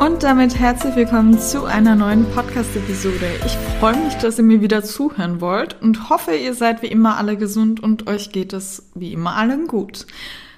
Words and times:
Und 0.00 0.22
damit 0.22 0.58
herzlich 0.58 0.96
willkommen 0.96 1.38
zu 1.38 1.66
einer 1.66 1.94
neuen 1.94 2.24
Podcast-Episode. 2.30 3.32
Ich 3.44 3.52
freue 3.78 4.02
mich, 4.02 4.14
dass 4.14 4.38
ihr 4.38 4.44
mir 4.44 4.62
wieder 4.62 4.82
zuhören 4.82 5.42
wollt 5.42 5.76
und 5.82 6.08
hoffe, 6.08 6.34
ihr 6.34 6.54
seid 6.54 6.80
wie 6.80 6.86
immer 6.86 7.18
alle 7.18 7.36
gesund 7.36 7.82
und 7.82 8.06
euch 8.06 8.32
geht 8.32 8.54
es 8.54 8.88
wie 8.94 9.12
immer 9.12 9.36
allen 9.36 9.66
gut. 9.66 10.06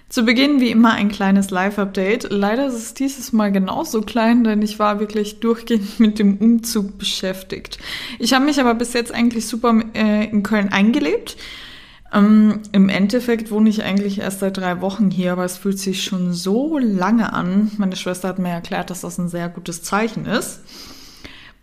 Zu 0.09 0.25
Beginn 0.25 0.61
wie 0.61 0.71
immer 0.71 0.93
ein 0.93 1.09
kleines 1.09 1.51
Live-Update. 1.51 2.29
Leider 2.31 2.69
ist 2.69 2.75
es 2.75 2.95
dieses 2.95 3.33
Mal 3.33 3.51
genauso 3.51 4.03
klein, 4.03 4.45
denn 4.45 4.63
ich 4.63 4.79
war 4.79 5.01
wirklich 5.01 5.41
durchgehend 5.41 5.99
mit 5.99 6.21
dem 6.21 6.37
Umzug 6.37 6.97
beschäftigt. 6.97 7.79
Ich 8.21 8.35
habe 8.35 8.45
mich 8.45 8.61
aber 8.61 8.75
bis 8.75 8.93
jetzt 8.93 9.13
eigentlich 9.13 9.49
super 9.49 9.75
äh, 9.95 10.27
in 10.27 10.45
Köln 10.45 10.69
eingelebt. 10.69 11.37
Ähm, 12.13 12.61
Im 12.73 12.89
Endeffekt 12.89 13.51
wohne 13.51 13.71
ich 13.71 13.83
eigentlich 13.83 14.21
erst 14.21 14.41
seit 14.41 14.59
drei 14.59 14.81
Wochen 14.81 15.11
hier, 15.11 15.33
aber 15.33 15.45
es 15.45 15.57
fühlt 15.57 15.79
sich 15.79 16.05
schon 16.05 16.33
so 16.33 16.79
lange 16.79 17.33
an. 17.33 17.71
Meine 17.79 17.97
Schwester 17.97 18.29
hat 18.29 18.39
mir 18.39 18.51
erklärt, 18.51 18.91
dass 18.91 19.01
das 19.01 19.19
ein 19.19 19.29
sehr 19.29 19.49
gutes 19.49 19.83
Zeichen 19.83 20.27
ist. 20.27 20.61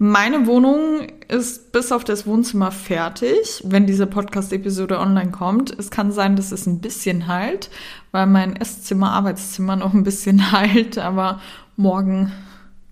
Meine 0.01 0.47
Wohnung 0.47 1.07
ist 1.27 1.73
bis 1.73 1.91
auf 1.91 2.05
das 2.05 2.25
Wohnzimmer 2.25 2.71
fertig, 2.71 3.61
wenn 3.65 3.85
diese 3.85 4.07
Podcast-Episode 4.07 4.97
online 4.97 5.31
kommt. 5.31 5.77
Es 5.77 5.91
kann 5.91 6.13
sein, 6.13 6.37
dass 6.37 6.53
es 6.53 6.65
ein 6.65 6.79
bisschen 6.79 7.27
heilt, 7.27 7.69
weil 8.11 8.25
mein 8.25 8.55
Esszimmer, 8.55 9.11
Arbeitszimmer 9.11 9.75
noch 9.75 9.93
ein 9.93 10.05
bisschen 10.05 10.51
heilt, 10.53 10.97
aber 10.97 11.41
morgen 11.75 12.31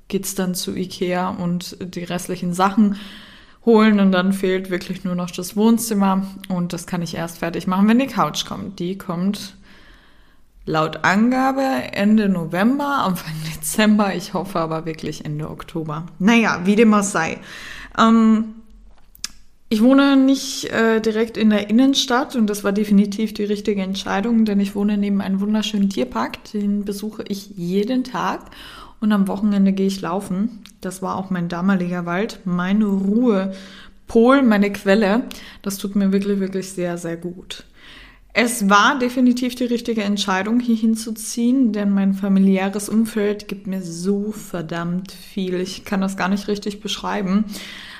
geht's 0.09 0.35
dann 0.35 0.53
zu 0.53 0.75
Ikea 0.75 1.29
und 1.29 1.77
die 1.79 2.03
restlichen 2.03 2.53
Sachen 2.53 2.97
holen 3.67 3.99
und 3.99 4.13
dann 4.13 4.31
fehlt 4.31 4.71
wirklich 4.71 5.03
nur 5.03 5.13
noch 5.13 5.29
das 5.29 5.55
Wohnzimmer 5.57 6.25
und 6.47 6.71
das 6.71 6.87
kann 6.87 7.01
ich 7.03 7.15
erst 7.15 7.39
fertig 7.39 7.67
machen, 7.67 7.87
wenn 7.87 7.99
die 7.99 8.07
Couch 8.07 8.45
kommt. 8.45 8.79
Die 8.79 8.97
kommt 8.97 9.55
laut 10.65 11.03
Angabe 11.03 11.61
Ende 11.91 12.29
November, 12.29 13.03
Anfang 13.03 13.33
Dezember, 13.55 14.15
ich 14.15 14.33
hoffe 14.33 14.59
aber 14.59 14.85
wirklich 14.85 15.25
Ende 15.25 15.51
Oktober. 15.51 16.07
Naja, 16.17 16.61
wie 16.63 16.77
dem 16.77 16.93
auch 16.93 17.03
sei. 17.03 17.39
Ähm, 17.99 18.55
ich 19.69 19.83
wohne 19.83 20.15
nicht 20.15 20.71
äh, 20.71 21.01
direkt 21.01 21.35
in 21.35 21.49
der 21.49 21.69
Innenstadt 21.69 22.37
und 22.37 22.47
das 22.47 22.63
war 22.63 22.71
definitiv 22.71 23.33
die 23.33 23.43
richtige 23.43 23.81
Entscheidung, 23.81 24.45
denn 24.45 24.61
ich 24.61 24.75
wohne 24.75 24.97
neben 24.97 25.19
einem 25.19 25.41
wunderschönen 25.41 25.89
Tierpark, 25.89 26.41
den 26.53 26.85
besuche 26.85 27.25
ich 27.27 27.49
jeden 27.57 28.05
Tag 28.05 28.45
und 28.99 29.11
am 29.11 29.27
Wochenende 29.27 29.73
gehe 29.73 29.87
ich 29.87 30.01
laufen. 30.01 30.63
Das 30.81 31.01
war 31.01 31.15
auch 31.15 31.29
mein 31.29 31.49
damaliger 31.49 32.05
Wald, 32.05 32.39
meine 32.45 32.85
Ruhe, 32.85 33.53
Pol, 34.07 34.41
meine 34.41 34.71
Quelle. 34.71 35.23
Das 35.61 35.77
tut 35.77 35.95
mir 35.95 36.11
wirklich, 36.11 36.39
wirklich 36.39 36.71
sehr, 36.71 36.97
sehr 36.97 37.17
gut. 37.17 37.65
Es 38.39 38.69
war 38.69 38.99
definitiv 38.99 39.55
die 39.55 39.63
richtige 39.63 40.03
Entscheidung, 40.03 40.59
hier 40.59 40.75
hinzuziehen, 40.75 41.73
denn 41.73 41.89
mein 41.89 42.13
familiäres 42.13 42.87
Umfeld 42.87 43.47
gibt 43.47 43.65
mir 43.65 43.81
so 43.81 44.31
verdammt 44.31 45.11
viel. 45.11 45.55
Ich 45.55 45.85
kann 45.85 46.01
das 46.01 46.17
gar 46.17 46.29
nicht 46.29 46.47
richtig 46.47 46.79
beschreiben. 46.79 47.45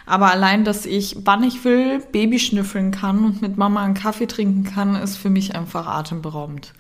Aber 0.08 0.32
allein, 0.32 0.64
dass 0.64 0.86
ich, 0.86 1.18
wann 1.26 1.44
ich 1.44 1.66
will, 1.66 2.00
Baby 2.14 2.40
schnüffeln 2.40 2.92
kann 2.92 3.26
und 3.26 3.42
mit 3.42 3.58
Mama 3.58 3.84
einen 3.84 3.94
Kaffee 3.94 4.26
trinken 4.26 4.64
kann, 4.64 4.96
ist 4.96 5.18
für 5.18 5.30
mich 5.30 5.54
einfach 5.54 5.86
atemberaubend. 5.86 6.74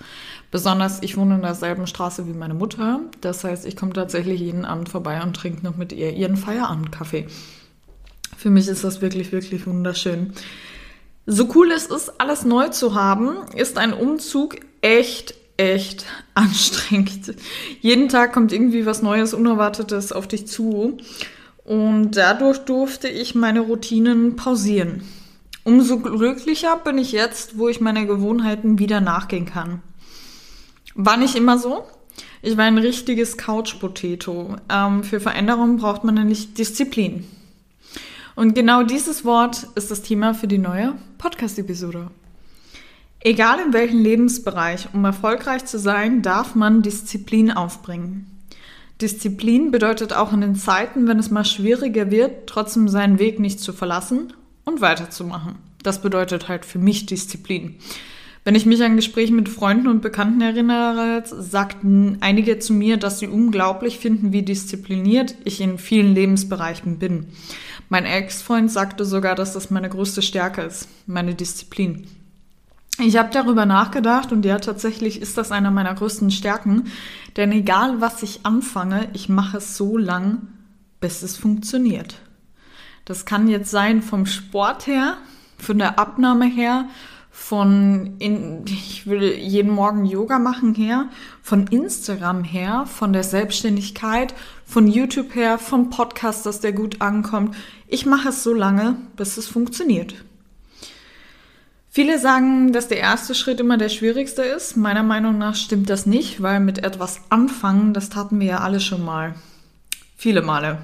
Besonders, 0.50 1.03
ich 1.03 1.18
wohne 1.18 1.35
in 1.35 1.41
derselben 1.41 1.88
Straße 1.88 2.25
wie 2.25 2.34
meine 2.34 2.53
Mutter. 2.53 3.01
Das 3.19 3.44
heißt, 3.44 3.66
ich 3.66 3.75
komme 3.75 3.91
tatsächlich 3.91 4.40
jeden 4.40 4.63
Abend 4.63 4.88
vorbei 4.88 5.22
und 5.22 5.35
trinke 5.35 5.66
noch 5.66 5.75
mit 5.75 5.91
ihr 5.91 6.13
ihren 6.13 6.38
Feierabendkaffee. 6.38 7.28
Für 8.38 8.50
mich 8.50 8.69
ist 8.69 8.85
das 8.85 9.01
wirklich, 9.01 9.34
wirklich 9.34 9.68
wunderschön. 9.68 10.31
So 11.25 11.50
cool 11.53 11.72
es 11.72 11.88
ist, 11.88 12.22
alles 12.22 12.46
neu 12.46 12.69
zu 12.69 12.96
haben, 12.96 13.46
ist 13.53 13.78
ein 13.78 13.91
Umzug 13.91 14.56
echt, 14.80 15.34
echt 15.57 16.06
anstrengend. 16.34 17.35
Jeden 17.81 18.07
Tag 18.07 18.31
kommt 18.31 18.53
irgendwie 18.53 18.85
was 18.85 19.01
Neues, 19.01 19.34
Unerwartetes 19.34 20.13
auf 20.13 20.30
dich 20.30 20.47
zu. 20.47 20.97
Und 21.67 22.11
dadurch 22.11 22.59
durfte 22.59 23.09
ich 23.09 23.35
meine 23.35 23.59
Routinen 23.59 24.38
pausieren. 24.38 25.03
Umso 25.66 26.00
glücklicher 26.00 26.78
bin 26.78 26.97
ich 26.97 27.11
jetzt, 27.11 27.57
wo 27.57 27.67
ich 27.67 27.81
meine 27.81 28.07
Gewohnheiten 28.07 28.79
wieder 28.79 29.01
nachgehen 29.01 29.45
kann. 29.45 29.81
War 30.95 31.17
nicht 31.17 31.35
immer 31.35 31.57
so. 31.57 31.83
Ich 32.41 32.56
war 32.56 32.63
ein 32.63 32.77
richtiges 32.77 33.35
Couch-Potato. 33.35 34.56
Ähm, 34.69 35.03
für 35.03 35.19
Veränderungen 35.19 35.75
braucht 35.75 36.06
man 36.06 36.16
nämlich 36.16 36.53
Disziplin. 36.53 37.27
Und 38.33 38.56
genau 38.56 38.83
dieses 38.83 39.25
Wort 39.25 39.67
ist 39.75 39.91
das 39.91 40.03
Thema 40.03 40.33
für 40.33 40.47
die 40.47 40.59
neue 40.59 40.94
Podcast-Episode. 41.17 42.11
Egal 43.19 43.59
in 43.59 43.73
welchem 43.73 44.01
Lebensbereich, 44.01 44.88
um 44.94 45.03
erfolgreich 45.03 45.66
zu 45.66 45.79
sein, 45.79 46.22
darf 46.22 46.56
man 46.56 46.81
Disziplin 46.81 47.51
aufbringen. 47.51 48.37
Disziplin 49.02 49.72
bedeutet 49.72 50.13
auch 50.13 50.34
in 50.34 50.41
den 50.41 50.56
Zeiten, 50.56 51.08
wenn 51.08 51.19
es 51.19 51.30
mal 51.30 51.46
schwieriger 51.46 52.09
wird, 52.09 52.47
trotzdem 52.47 52.88
seinen 52.88 53.19
Weg 53.19 53.40
nicht 53.40 53.59
zu 53.59 53.74
verlassen 53.74 54.34
und 54.66 54.81
weiterzumachen. 54.81 55.56
Das 55.84 56.02
bedeutet 56.02 56.47
halt 56.47 56.66
für 56.66 56.80
mich 56.80 57.06
Disziplin. 57.06 57.75
Wenn 58.44 58.56
ich 58.56 58.66
mich 58.66 58.81
an 58.81 58.96
Gespräche 58.96 59.34
mit 59.34 59.50
Freunden 59.50 59.88
und 59.88 60.02
Bekannten 60.02 60.41
erinnere, 60.41 61.22
sagten 61.25 62.18
einige 62.22 62.59
zu 62.59 62.74
mir, 62.74 62.97
dass 62.97 63.19
sie 63.19 63.28
unglaublich 63.28 64.00
finden, 64.00 64.31
wie 64.31 64.41
diszipliniert 64.41 65.36
ich 65.44 65.59
in 65.59 65.78
vielen 65.78 66.16
Lebensbereichen 66.16 66.97
bin. 66.97 67.28
Mein 67.90 68.06
Ex-Freund 68.06 68.72
sagte 68.72 69.06
sogar, 69.06 69.36
dass 69.36 69.53
das 69.53 69.69
meine 69.69 69.90
größte 69.90 70.22
Stärke 70.22 70.62
ist, 70.62 70.88
meine 71.07 71.36
Disziplin. 71.36 72.07
Ich 73.00 73.16
habe 73.16 73.30
darüber 73.31 73.68
nachgedacht 73.68 74.31
und 74.31 74.44
ja, 74.44 74.58
tatsächlich 74.58 75.22
ist 75.22 75.38
das 75.38 75.52
einer 75.52 75.69
meiner 75.69 75.94
größten 75.94 76.31
Stärken, 76.31 76.85
denn 77.35 77.52
egal 77.52 78.02
was 78.02 78.24
ich 78.24 78.40
anfange, 78.44 79.09
ich 79.13 79.30
mache 79.30 79.58
es 79.58 79.78
so 79.78 79.97
lang, 79.97 80.47
bis 81.00 81.22
es 81.22 81.38
funktioniert. 81.38 82.16
Das 83.06 83.25
kann 83.25 83.47
jetzt 83.47 83.69
sein 83.69 84.02
vom 84.02 84.25
Sport 84.25 84.88
her, 84.88 85.18
von 85.59 85.78
der 85.78 86.00
Abnahme 86.00 86.46
her, 86.46 86.90
von 87.30 88.16
in, 88.18 88.66
ich 88.66 89.06
will 89.06 89.31
jeden 89.31 89.72
Morgen 89.72 90.06
Yoga 90.06 90.40
machen 90.40 90.74
her, 90.74 91.07
von 91.44 91.68
Instagram 91.68 92.44
her, 92.44 92.88
von 92.88 93.13
der 93.13 93.24
Selbstständigkeit, 93.24 94.34
von 94.66 94.88
YouTube 94.88 95.36
her, 95.36 95.59
vom 95.59 95.91
Podcast, 95.91 96.47
dass 96.47 96.62
der 96.62 96.74
gut 96.74 97.00
ankommt. 97.00 97.56
Ich 97.88 98.07
mache 98.07 98.30
es 98.30 98.41
so 98.41 98.56
lange, 98.56 98.96
bis 99.16 99.38
es 99.38 99.47
funktioniert. 99.47 100.16
Viele 101.97 102.19
sagen, 102.19 102.74
dass 102.74 102.88
der 102.88 103.00
erste 103.00 103.34
Schritt 103.34 103.59
immer 103.59 103.75
der 103.75 103.90
schwierigste 103.90 104.44
ist. 104.44 104.78
Meiner 104.78 105.02
Meinung 105.02 105.40
nach 105.40 105.56
stimmt 105.56 105.90
das 105.90 106.06
nicht, 106.06 106.44
weil 106.44 106.59
mit 106.59 106.84
etwas 106.84 107.22
anfangen, 107.30 107.96
das 107.96 108.09
taten 108.09 108.40
wir 108.40 108.46
ja 108.46 108.58
alle 108.59 108.80
schon 108.80 109.03
mal. 109.03 109.34
Viele 110.16 110.44
Male. 110.44 110.78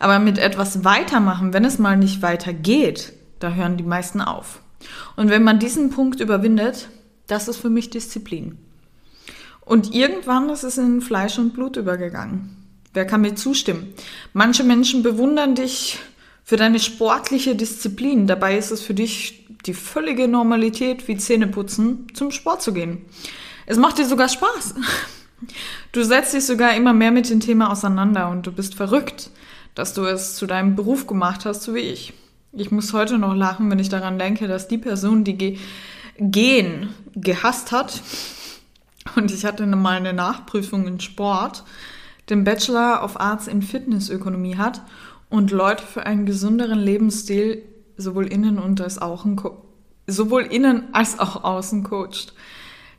Aber 0.00 0.18
mit 0.18 0.38
etwas 0.38 0.82
weitermachen, 0.82 1.52
wenn 1.52 1.66
es 1.66 1.78
mal 1.78 1.98
nicht 1.98 2.22
weitergeht, 2.22 3.12
da 3.38 3.50
hören 3.50 3.76
die 3.76 3.84
meisten 3.84 4.22
auf. 4.22 4.62
Und 5.14 5.28
wenn 5.28 5.44
man 5.44 5.58
diesen 5.58 5.90
Punkt 5.90 6.20
überwindet, 6.20 6.88
das 7.26 7.48
ist 7.48 7.58
für 7.58 7.68
mich 7.68 7.90
Disziplin. 7.90 8.56
Und 9.60 9.94
irgendwann 9.94 10.48
ist 10.48 10.64
es 10.64 10.78
in 10.78 11.02
Fleisch 11.02 11.38
und 11.38 11.52
Blut 11.52 11.76
übergegangen. 11.76 12.56
Wer 12.94 13.04
kann 13.04 13.20
mir 13.20 13.34
zustimmen? 13.34 13.92
Manche 14.32 14.64
Menschen 14.64 15.02
bewundern 15.02 15.54
dich 15.54 15.98
für 16.44 16.56
deine 16.56 16.78
sportliche 16.78 17.56
Disziplin. 17.56 18.26
Dabei 18.26 18.56
ist 18.56 18.70
es 18.70 18.80
für 18.80 18.94
dich 18.94 19.45
die 19.66 19.74
völlige 19.74 20.28
Normalität 20.28 21.06
wie 21.08 21.16
Zähneputzen, 21.16 22.06
zum 22.14 22.30
Sport 22.30 22.62
zu 22.62 22.72
gehen. 22.72 23.04
Es 23.66 23.78
macht 23.78 23.98
dir 23.98 24.06
sogar 24.06 24.28
Spaß. 24.28 24.74
Du 25.92 26.02
setzt 26.02 26.34
dich 26.34 26.46
sogar 26.46 26.74
immer 26.74 26.92
mehr 26.92 27.10
mit 27.10 27.28
dem 27.28 27.40
Thema 27.40 27.70
auseinander 27.70 28.30
und 28.30 28.46
du 28.46 28.52
bist 28.52 28.74
verrückt, 28.74 29.30
dass 29.74 29.92
du 29.92 30.04
es 30.04 30.36
zu 30.36 30.46
deinem 30.46 30.76
Beruf 30.76 31.06
gemacht 31.06 31.44
hast, 31.44 31.62
so 31.62 31.74
wie 31.74 31.80
ich. 31.80 32.14
Ich 32.52 32.70
muss 32.70 32.92
heute 32.94 33.18
noch 33.18 33.34
lachen, 33.34 33.70
wenn 33.70 33.78
ich 33.78 33.90
daran 33.90 34.18
denke, 34.18 34.48
dass 34.48 34.68
die 34.68 34.78
Person, 34.78 35.24
die 35.24 35.36
Ge 35.36 35.58
Gehen 36.18 36.88
gehasst 37.14 37.72
hat, 37.72 38.00
und 39.14 39.30
ich 39.30 39.44
hatte 39.44 39.66
mal 39.66 39.98
eine 39.98 40.14
Nachprüfung 40.14 40.86
in 40.86 40.98
Sport, 40.98 41.62
den 42.30 42.42
Bachelor 42.42 43.04
of 43.04 43.20
Arts 43.20 43.46
in 43.46 43.62
Fitnessökonomie 43.62 44.56
hat 44.56 44.80
und 45.28 45.50
Leute 45.50 45.84
für 45.84 46.06
einen 46.06 46.26
gesünderen 46.26 46.78
Lebensstil 46.78 47.62
sowohl 47.96 48.26
innen 48.26 48.58
und 48.58 48.80
als 48.80 48.98
auch 48.98 49.26
sowohl 50.06 50.42
innen 50.42 50.84
als 50.92 51.18
auch 51.18 51.44
außen 51.44 51.82
coacht. 51.82 52.34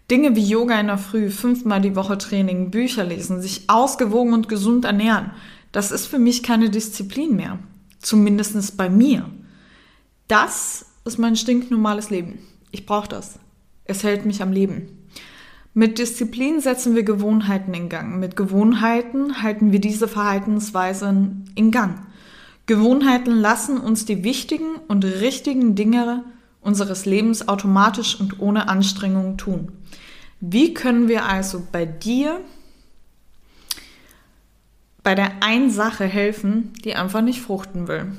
Dinge 0.09 0.35
wie 0.35 0.45
Yoga 0.45 0.79
in 0.79 0.87
der 0.87 0.97
Früh, 0.97 1.29
fünfmal 1.29 1.81
die 1.81 1.95
Woche 1.95 2.17
Training, 2.17 2.71
Bücher 2.71 3.03
lesen, 3.03 3.41
sich 3.41 3.69
ausgewogen 3.69 4.33
und 4.33 4.47
gesund 4.47 4.85
ernähren, 4.85 5.31
das 5.71 5.91
ist 5.91 6.07
für 6.07 6.19
mich 6.19 6.43
keine 6.43 6.69
Disziplin 6.69 7.35
mehr. 7.35 7.59
Zumindest 7.99 8.77
bei 8.77 8.89
mir. 8.89 9.29
Das 10.27 10.85
ist 11.03 11.19
mein 11.19 11.35
stinknormales 11.35 12.09
Leben. 12.09 12.39
Ich 12.71 12.85
brauche 12.85 13.09
das. 13.09 13.39
Es 13.83 14.03
hält 14.03 14.25
mich 14.25 14.41
am 14.41 14.51
Leben. 14.51 14.87
Mit 15.73 15.99
Disziplin 15.99 16.59
setzen 16.59 16.95
wir 16.95 17.03
Gewohnheiten 17.03 17.73
in 17.73 17.89
Gang. 17.89 18.19
Mit 18.19 18.35
Gewohnheiten 18.35 19.41
halten 19.43 19.71
wir 19.71 19.79
diese 19.79 20.07
Verhaltensweisen 20.07 21.51
in 21.55 21.71
Gang. 21.71 22.06
Gewohnheiten 22.67 23.31
lassen 23.31 23.79
uns 23.79 24.05
die 24.05 24.23
wichtigen 24.23 24.75
und 24.87 25.03
richtigen 25.03 25.75
Dinge 25.75 26.23
unseres 26.61 27.05
Lebens 27.05 27.47
automatisch 27.47 28.19
und 28.19 28.39
ohne 28.39 28.67
Anstrengung 28.67 29.37
tun. 29.37 29.71
Wie 30.41 30.73
können 30.73 31.07
wir 31.07 31.25
also 31.25 31.65
bei 31.71 31.85
dir 31.85 32.41
bei 35.01 35.15
der 35.15 35.41
einen 35.41 35.71
Sache 35.71 36.03
helfen, 36.03 36.73
die 36.83 36.93
einfach 36.93 37.21
nicht 37.21 37.41
fruchten 37.41 37.87
will? 37.87 38.11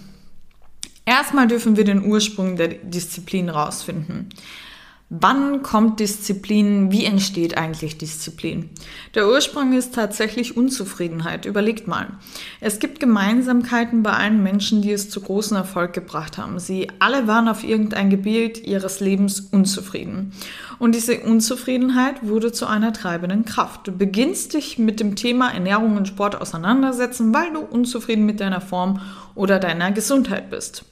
Erstmal 1.05 1.47
dürfen 1.47 1.77
wir 1.77 1.85
den 1.85 2.05
Ursprung 2.05 2.57
der 2.57 2.69
Disziplin 2.69 3.51
rausfinden. 3.51 4.31
Wann 5.11 5.63
kommt 5.63 6.01
Disziplin? 6.01 6.93
Wie 6.93 7.07
entsteht 7.07 7.57
eigentlich 7.57 7.97
Disziplin? 7.97 8.69
Der 9.15 9.27
Ursprung 9.27 9.73
ist 9.73 9.95
tatsächlich 9.95 10.55
Unzufriedenheit. 10.55 11.47
Überlegt 11.47 11.89
mal. 11.89 12.09
Es 12.61 12.79
gibt 12.79 13.01
Gemeinsamkeiten 13.01 14.03
bei 14.03 14.13
allen 14.13 14.43
Menschen, 14.43 14.83
die 14.83 14.93
es 14.93 15.09
zu 15.09 15.23
großem 15.23 15.57
Erfolg 15.57 15.95
gebracht 15.95 16.37
haben. 16.37 16.59
Sie 16.59 16.89
alle 16.99 17.27
waren 17.27 17.49
auf 17.49 17.65
irgendein 17.65 18.11
Gebiet 18.11 18.67
ihres 18.67 19.01
Lebens 19.01 19.41
unzufrieden. 19.41 20.33
Und 20.79 20.95
diese 20.95 21.21
Unzufriedenheit 21.21 22.17
wurde 22.27 22.53
zu 22.53 22.67
einer 22.67 22.93
treibenden 22.93 23.47
Kraft. 23.47 23.89
Du 23.89 23.93
beginnst 23.93 24.53
dich 24.53 24.77
mit 24.77 25.01
dem 25.01 25.17
Thema 25.17 25.49
Ernährung 25.49 25.97
und 25.97 26.07
Sport 26.07 26.39
auseinandersetzen, 26.39 27.33
weil 27.33 27.51
du 27.55 27.61
unzufrieden 27.61 28.27
mit 28.27 28.41
deiner 28.41 28.61
Form 28.61 29.01
oder 29.35 29.59
deiner 29.59 29.91
Gesundheit 29.91 30.51
bist. 30.51 30.85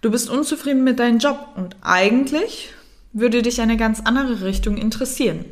Du 0.00 0.10
bist 0.10 0.30
unzufrieden 0.30 0.82
mit 0.82 0.98
deinem 0.98 1.18
Job 1.18 1.48
und 1.56 1.76
eigentlich 1.82 2.72
würde 3.14 3.40
dich 3.40 3.60
eine 3.60 3.78
ganz 3.78 4.00
andere 4.00 4.44
Richtung 4.44 4.76
interessieren. 4.76 5.46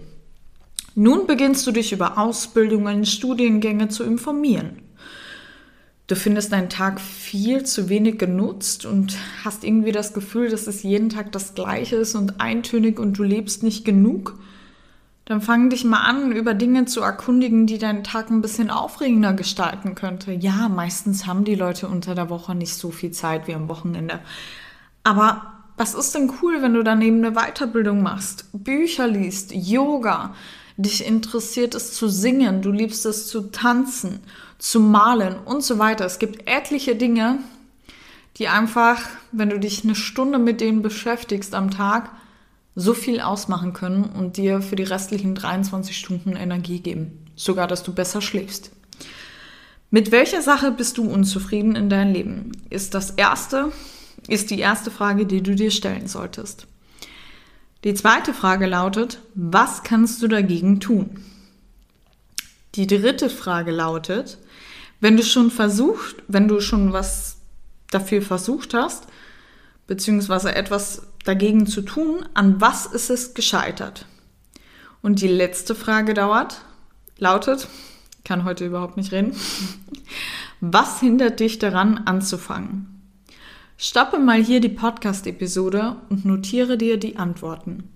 Nun 0.95 1.27
beginnst 1.27 1.67
du 1.67 1.73
dich 1.73 1.93
über 1.93 2.19
Ausbildungen, 2.19 3.07
Studiengänge 3.07 3.89
zu 3.89 4.05
informieren. 4.05 4.83
Du 6.09 6.17
findest 6.17 6.53
deinen 6.53 6.69
Tag 6.69 7.01
viel 7.01 7.63
zu 7.63 7.89
wenig 7.89 8.19
genutzt 8.19 8.85
und 8.85 9.17
hast 9.45 9.65
irgendwie 9.65 9.93
das 9.93 10.13
Gefühl, 10.13 10.51
dass 10.51 10.67
es 10.67 10.83
jeden 10.83 11.09
Tag 11.09 11.33
das 11.33 11.55
gleiche 11.55 11.97
ist 11.97 12.15
und 12.15 12.41
eintönig 12.41 12.99
und 12.99 13.17
du 13.17 13.23
lebst 13.23 13.63
nicht 13.63 13.85
genug. 13.85 14.39
Dann 15.25 15.41
fang 15.41 15.71
dich 15.71 15.85
mal 15.85 16.01
an, 16.01 16.33
über 16.33 16.53
Dinge 16.53 16.85
zu 16.85 17.01
erkundigen, 17.01 17.67
die 17.67 17.79
deinen 17.79 18.03
Tag 18.03 18.29
ein 18.29 18.43
bisschen 18.43 18.69
aufregender 18.69 19.33
gestalten 19.33 19.95
könnte. 19.95 20.33
Ja, 20.33 20.69
meistens 20.69 21.27
haben 21.27 21.45
die 21.45 21.55
Leute 21.55 21.87
unter 21.87 22.17
der 22.17 22.29
Woche 22.29 22.57
nicht 22.57 22.75
so 22.75 22.91
viel 22.91 23.13
Zeit 23.13 23.47
wie 23.47 23.55
am 23.55 23.69
Wochenende. 23.69 24.19
Aber 25.05 25.52
was 25.77 25.95
ist 25.95 26.15
denn 26.15 26.33
cool, 26.43 26.63
wenn 26.63 26.75
du 26.75 26.83
daneben 26.83 27.25
eine 27.25 27.35
Weiterbildung 27.35 28.03
machst, 28.03 28.47
Bücher 28.53 29.07
liest, 29.09 29.53
Yoga, 29.53 30.35
dich 30.77 31.07
interessiert 31.07 31.75
es 31.75 31.93
zu 31.95 32.09
singen, 32.09 32.63
du 32.63 32.71
liebst 32.71 33.07
es 33.07 33.29
zu 33.29 33.51
tanzen, 33.51 34.21
zu 34.59 34.81
malen 34.81 35.37
und 35.45 35.63
so 35.63 35.79
weiter. 35.79 36.05
Es 36.05 36.19
gibt 36.19 36.49
etliche 36.49 36.97
Dinge, 36.97 37.39
die 38.37 38.49
einfach, 38.49 39.01
wenn 39.33 39.51
du 39.51 39.59
dich 39.59 39.85
eine 39.85 39.95
Stunde 39.95 40.39
mit 40.39 40.61
denen 40.61 40.83
beschäftigst 40.83 41.55
am 41.55 41.71
Tag, 41.71 42.11
so 42.75 42.95
viel 42.95 43.21
ausmachen 43.21 43.73
können 43.75 44.05
und 44.05 44.39
dir 44.39 44.63
für 44.63 44.77
die 44.77 44.83
restlichen 44.83 45.35
23 45.35 45.97
Stunden 45.97 46.37
Energie 46.37 46.81
geben. 46.81 47.27
Sogar, 47.37 47.67
dass 47.67 47.83
du 47.83 47.93
besser 47.93 48.23
schläfst. 48.23 48.71
Mit 49.91 50.11
welcher 50.11 50.41
Sache 50.41 50.71
bist 50.71 50.97
du 50.97 51.11
unzufrieden 51.11 51.77
in 51.77 51.91
deinem 51.91 52.15
Leben? 52.15 52.53
Ist 52.71 52.95
das 52.95 53.11
erste, 53.11 53.73
ist 54.29 54.51
die 54.51 54.59
erste 54.59 54.91
Frage, 54.91 55.27
die 55.27 55.43
du 55.43 55.55
dir 55.55 55.71
stellen 55.71 56.09
solltest. 56.09 56.67
Die 57.85 57.95
zweite 57.95 58.33
Frage 58.33 58.67
lautet, 58.67 59.21
was 59.35 59.83
kannst 59.83 60.23
du 60.23 60.29
dagegen 60.29 60.79
tun? 60.79 61.25
Die 62.77 62.87
dritte 62.87 63.29
Frage 63.29 63.73
lautet, 63.73 64.39
wenn 65.01 65.17
du 65.17 65.25
schon 65.25 65.51
versucht, 65.51 66.17
wenn 66.29 66.47
du 66.47 66.61
schon 66.61 66.93
was 66.93 67.39
dafür 67.91 68.23
versucht 68.23 68.73
hast, 68.73 69.09
beziehungsweise 69.89 70.55
etwas 70.55 71.03
dagegen 71.25 71.67
zu 71.67 71.83
tun, 71.83 72.25
an 72.35 72.61
was 72.61 72.87
ist 72.87 73.11
es 73.11 73.35
gescheitert? 73.35 74.07
Und 75.03 75.21
die 75.21 75.29
letzte 75.29 75.75
Frage 75.75 76.15
dauert, 76.15 76.63
lautet, 77.19 77.67
kann 78.25 78.45
heute 78.45 78.65
überhaupt 78.65 78.97
nicht 78.97 79.11
reden, 79.11 79.37
was 80.61 81.01
hindert 81.01 81.41
dich 81.41 81.59
daran 81.59 81.99
anzufangen? 81.99 82.92
Stoppe 83.85 84.21
mal 84.21 84.41
hier 84.41 84.61
die 84.61 84.69
Podcast-Episode 84.69 85.97
und 86.09 86.25
notiere 86.25 86.79
dir 86.79 86.99
die 86.99 87.17
Antworten. 87.17 87.91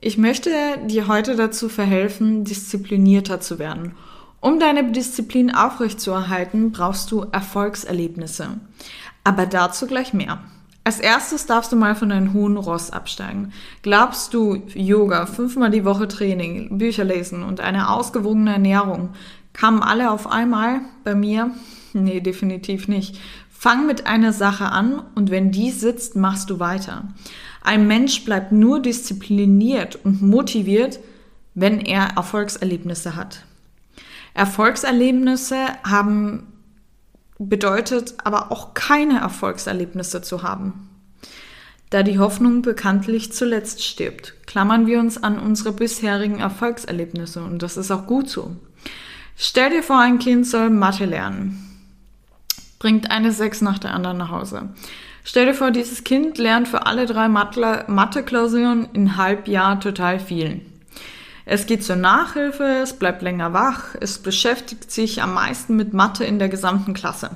Ich 0.00 0.16
möchte 0.16 0.48
dir 0.86 1.06
heute 1.06 1.36
dazu 1.36 1.68
verhelfen, 1.68 2.44
disziplinierter 2.44 3.42
zu 3.42 3.58
werden. 3.58 3.94
Um 4.40 4.58
deine 4.58 4.90
Disziplin 4.90 5.54
aufrechtzuerhalten, 5.54 6.72
brauchst 6.72 7.12
du 7.12 7.26
Erfolgserlebnisse. 7.30 8.58
Aber 9.22 9.44
dazu 9.44 9.86
gleich 9.86 10.14
mehr. 10.14 10.40
Als 10.82 10.98
erstes 10.98 11.44
darfst 11.44 11.72
du 11.72 11.76
mal 11.76 11.94
von 11.94 12.08
deinem 12.08 12.32
hohen 12.32 12.56
Ross 12.56 12.90
absteigen. 12.90 13.52
Glaubst 13.82 14.32
du, 14.32 14.62
Yoga, 14.72 15.26
fünfmal 15.26 15.70
die 15.70 15.84
Woche 15.84 16.08
Training, 16.08 16.78
Bücher 16.78 17.04
lesen 17.04 17.42
und 17.42 17.60
eine 17.60 17.90
ausgewogene 17.90 18.54
Ernährung 18.54 19.10
kamen 19.52 19.82
alle 19.82 20.10
auf 20.10 20.26
einmal 20.26 20.80
bei 21.04 21.14
mir? 21.14 21.50
Nee, 21.94 22.20
definitiv 22.20 22.88
nicht. 22.88 23.18
Fang 23.62 23.86
mit 23.86 24.08
einer 24.08 24.32
Sache 24.32 24.72
an 24.72 25.04
und 25.14 25.30
wenn 25.30 25.52
die 25.52 25.70
sitzt, 25.70 26.16
machst 26.16 26.50
du 26.50 26.58
weiter. 26.58 27.04
Ein 27.62 27.86
Mensch 27.86 28.24
bleibt 28.24 28.50
nur 28.50 28.82
diszipliniert 28.82 30.00
und 30.04 30.20
motiviert, 30.20 30.98
wenn 31.54 31.78
er 31.78 32.16
Erfolgserlebnisse 32.16 33.14
hat. 33.14 33.44
Erfolgserlebnisse 34.34 35.58
haben 35.84 36.48
bedeutet 37.38 38.14
aber 38.24 38.50
auch 38.50 38.74
keine 38.74 39.20
Erfolgserlebnisse 39.20 40.22
zu 40.22 40.42
haben. 40.42 40.88
Da 41.90 42.02
die 42.02 42.18
Hoffnung 42.18 42.62
bekanntlich 42.62 43.32
zuletzt 43.32 43.84
stirbt, 43.84 44.34
klammern 44.44 44.88
wir 44.88 44.98
uns 44.98 45.22
an 45.22 45.38
unsere 45.38 45.70
bisherigen 45.70 46.40
Erfolgserlebnisse 46.40 47.44
und 47.44 47.62
das 47.62 47.76
ist 47.76 47.92
auch 47.92 48.08
gut 48.08 48.28
so. 48.28 48.56
Stell 49.36 49.70
dir 49.70 49.84
vor, 49.84 50.00
ein 50.00 50.18
Kind 50.18 50.48
soll 50.48 50.68
Mathe 50.68 51.04
lernen 51.04 51.68
bringt 52.82 53.12
eine 53.12 53.30
6 53.30 53.60
nach 53.60 53.78
der 53.78 53.94
anderen 53.94 54.16
nach 54.18 54.32
Hause. 54.32 54.70
Stell 55.22 55.46
dir 55.46 55.54
vor, 55.54 55.70
dieses 55.70 56.02
Kind 56.02 56.36
lernt 56.38 56.66
für 56.66 56.84
alle 56.84 57.06
drei 57.06 57.28
Mathe-Klausuren 57.28 58.88
in 58.92 59.16
halb 59.16 59.46
Jahr 59.46 59.78
total 59.78 60.18
viel. 60.18 60.62
Es 61.44 61.66
geht 61.66 61.84
zur 61.84 61.94
Nachhilfe, 61.94 62.64
es 62.82 62.94
bleibt 62.94 63.22
länger 63.22 63.52
wach, 63.52 63.94
es 64.00 64.18
beschäftigt 64.18 64.90
sich 64.90 65.22
am 65.22 65.32
meisten 65.32 65.76
mit 65.76 65.92
Mathe 65.92 66.24
in 66.24 66.40
der 66.40 66.48
gesamten 66.48 66.92
Klasse. 66.92 67.30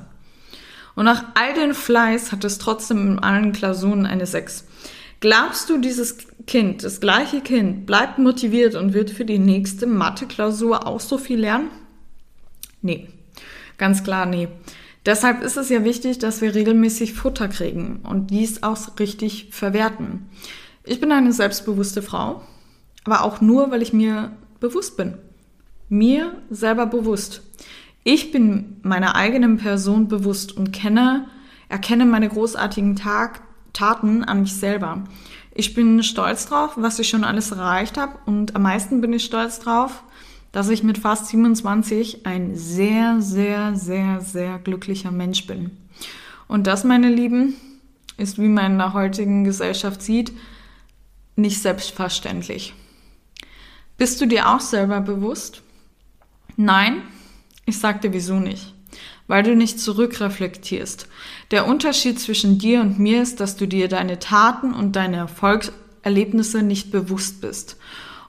Und 0.95 1.05
nach 1.05 1.23
all 1.35 1.53
den 1.53 1.73
Fleiß 1.73 2.33
hat 2.33 2.43
es 2.43 2.57
trotzdem 2.57 3.13
in 3.13 3.19
allen 3.19 3.53
Klausuren 3.53 4.05
eine 4.05 4.25
6. 4.25 4.65
Glaubst 5.21 5.69
du, 5.69 5.77
dieses 5.77 6.17
Kind, 6.45 6.83
das 6.83 6.99
gleiche 6.99 7.39
Kind, 7.39 7.85
bleibt 7.85 8.17
motiviert 8.17 8.75
und 8.75 8.93
wird 8.93 9.11
für 9.11 9.23
die 9.23 9.39
nächste 9.39 9.87
Mathe-Klausur 9.87 10.85
auch 10.85 10.99
so 10.99 11.17
viel 11.17 11.39
lernen? 11.39 11.69
Nee, 12.81 13.07
ganz 13.77 14.03
klar 14.03 14.25
nee. 14.25 14.49
Deshalb 15.07 15.41
ist 15.41 15.55
es 15.55 15.69
ja 15.69 15.85
wichtig, 15.85 16.19
dass 16.19 16.41
wir 16.41 16.53
regelmäßig 16.53 17.13
Futter 17.13 17.47
kriegen 17.47 18.01
und 18.03 18.29
dies 18.29 18.61
auch 18.61 18.99
richtig 18.99 19.47
verwerten. 19.51 20.29
Ich 20.83 20.99
bin 20.99 21.13
eine 21.13 21.31
selbstbewusste 21.31 22.01
Frau, 22.01 22.41
aber 23.05 23.23
auch 23.23 23.39
nur, 23.39 23.71
weil 23.71 23.81
ich 23.81 23.93
mir 23.93 24.33
bewusst 24.59 24.97
bin. 24.97 25.17
Mir 25.87 26.33
selber 26.49 26.87
bewusst. 26.87 27.41
Ich 28.03 28.33
bin 28.33 28.81
meiner 28.83 29.15
eigenen 29.15 29.55
Person 29.55 30.09
bewusst 30.09 30.57
und 30.57 30.73
kenne, 30.73 31.27
erkenne 31.69 32.05
meine 32.05 32.27
großartigen 32.27 32.97
Tag, 32.97 33.39
Taten 33.71 34.25
an 34.25 34.41
mich 34.41 34.55
selber. 34.57 35.05
Ich 35.55 35.73
bin 35.73 36.03
stolz 36.03 36.47
drauf, 36.47 36.73
was 36.75 36.99
ich 36.99 37.07
schon 37.07 37.23
alles 37.23 37.51
erreicht 37.51 37.97
habe 37.97 38.17
und 38.25 38.57
am 38.57 38.63
meisten 38.63 38.99
bin 38.99 39.13
ich 39.13 39.23
stolz 39.23 39.59
drauf, 39.59 40.03
dass 40.57 40.69
ich 40.69 40.81
mit 40.81 40.97
fast 40.97 41.27
27 41.27 42.25
ein 42.25 42.55
sehr, 42.55 43.21
sehr, 43.21 43.75
sehr, 43.75 44.21
sehr 44.21 44.57
glücklicher 44.57 45.11
Mensch 45.11 45.45
bin. 45.45 45.69
Und 46.47 46.65
das, 46.65 46.83
meine 46.83 47.11
Lieben, 47.11 47.53
ist, 48.17 48.39
wie 48.39 48.47
man 48.47 48.71
in 48.71 48.77
der 48.79 48.93
heutigen 48.93 49.43
Gesellschaft 49.43 50.01
sieht, 50.01 50.31
nicht 51.35 51.61
selbstverständlich. 51.61 52.73
Bist 53.99 54.19
du 54.19 54.25
dir 54.25 54.49
auch 54.49 54.59
selber 54.59 54.99
bewusst? 54.99 55.61
Nein, 56.55 57.03
ich 57.67 57.77
sag 57.77 58.01
dir 58.01 58.13
wieso 58.13 58.39
nicht. 58.39 58.73
Weil 59.27 59.43
du 59.43 59.55
nicht 59.55 59.79
zurückreflektierst. 59.79 61.07
Der 61.51 61.67
Unterschied 61.67 62.19
zwischen 62.19 62.57
dir 62.57 62.81
und 62.81 62.97
mir 62.97 63.21
ist, 63.21 63.41
dass 63.41 63.57
du 63.57 63.67
dir 63.67 63.89
deine 63.89 64.17
Taten 64.17 64.73
und 64.73 64.95
deine 64.95 65.17
Erfolgserlebnisse 65.17 66.63
nicht 66.63 66.89
bewusst 66.89 67.41
bist. 67.41 67.77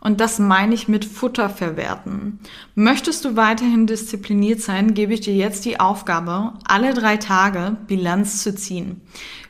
Und 0.01 0.21
das 0.21 0.39
meine 0.39 0.75
ich 0.75 0.89
mit 0.89 1.05
Futter 1.05 1.51
verwerten. 1.51 2.39
Möchtest 2.75 3.25
du 3.25 3.37
weiterhin 3.37 3.87
diszipliniert 3.87 4.61
sein, 4.61 4.95
gebe 4.95 5.15
ich 5.15 5.21
dir 5.21 5.35
jetzt 5.35 5.65
die 5.65 5.81
Aufgabe, 5.81 6.55
alle 6.65 6.95
drei 6.95 7.17
Tage 7.17 7.77
Bilanz 7.87 8.43
zu 8.43 8.55
ziehen. 8.55 9.01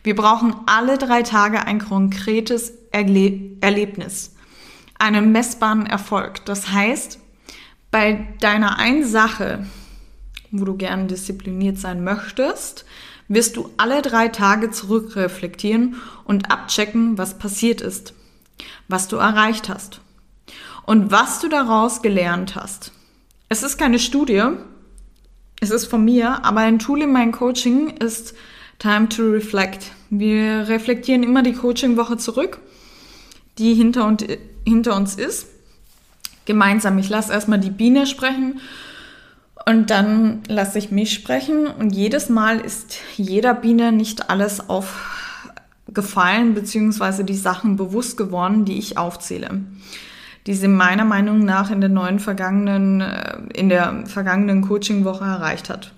Wir 0.02 0.16
brauchen 0.16 0.54
alle 0.66 0.96
drei 0.96 1.22
Tage 1.22 1.66
ein 1.66 1.80
konkretes 1.80 2.72
Erle 2.90 3.56
Erlebnis, 3.60 4.34
einen 4.98 5.32
messbaren 5.32 5.84
Erfolg. 5.84 6.44
Das 6.46 6.72
heißt, 6.72 7.18
bei 7.90 8.28
deiner 8.40 8.78
einen 8.78 9.04
Sache, 9.04 9.66
wo 10.50 10.64
du 10.64 10.76
gerne 10.76 11.06
diszipliniert 11.06 11.76
sein 11.76 12.02
möchtest, 12.02 12.86
wirst 13.28 13.58
du 13.58 13.68
alle 13.76 14.00
drei 14.00 14.28
Tage 14.28 14.70
zurückreflektieren 14.70 15.96
und 16.24 16.50
abchecken, 16.50 17.18
was 17.18 17.38
passiert 17.38 17.82
ist, 17.82 18.14
was 18.88 19.08
du 19.08 19.16
erreicht 19.16 19.68
hast 19.68 20.00
und 20.88 21.10
was 21.10 21.38
du 21.40 21.50
daraus 21.50 22.00
gelernt 22.00 22.56
hast. 22.56 22.92
Es 23.50 23.62
ist 23.62 23.76
keine 23.76 23.98
Studie, 23.98 24.42
es 25.60 25.68
ist 25.70 25.84
von 25.84 26.02
mir, 26.02 26.46
aber 26.46 26.60
ein 26.60 26.78
Tool 26.78 27.02
in 27.02 27.12
meinem 27.12 27.32
Coaching 27.32 27.90
ist 27.98 28.34
Time 28.78 29.10
to 29.10 29.22
Reflect. 29.24 29.90
Wir 30.08 30.66
reflektieren 30.66 31.22
immer 31.24 31.42
die 31.42 31.52
Coaching-Woche 31.52 32.16
zurück, 32.16 32.58
die 33.58 33.74
hinter, 33.74 34.06
und, 34.06 34.26
hinter 34.64 34.96
uns 34.96 35.16
ist. 35.16 35.48
Gemeinsam. 36.46 36.96
Ich 36.96 37.10
lasse 37.10 37.34
erstmal 37.34 37.60
die 37.60 37.68
Biene 37.68 38.06
sprechen 38.06 38.58
und 39.66 39.90
dann 39.90 40.42
lasse 40.48 40.78
ich 40.78 40.90
mich 40.90 41.12
sprechen. 41.12 41.66
Und 41.66 41.94
jedes 41.94 42.30
Mal 42.30 42.60
ist 42.60 42.96
jeder 43.14 43.52
Biene 43.52 43.92
nicht 43.92 44.30
alles 44.30 44.62
aufgefallen, 44.70 46.54
beziehungsweise 46.54 47.24
die 47.24 47.36
Sachen 47.36 47.76
bewusst 47.76 48.16
geworden, 48.16 48.64
die 48.64 48.78
ich 48.78 48.96
aufzähle 48.96 49.60
die 50.48 50.54
sie 50.54 50.66
meiner 50.66 51.04
Meinung 51.04 51.40
nach 51.44 51.70
in 51.70 51.82
der 51.82 51.90
neuen 51.90 52.18
vergangenen, 52.18 53.02
äh, 53.02 53.36
in 53.52 53.68
der 53.68 54.06
vergangenen 54.06 54.62
Coaching-Woche 54.62 55.22
erreicht 55.22 55.68
hat. 55.68 55.92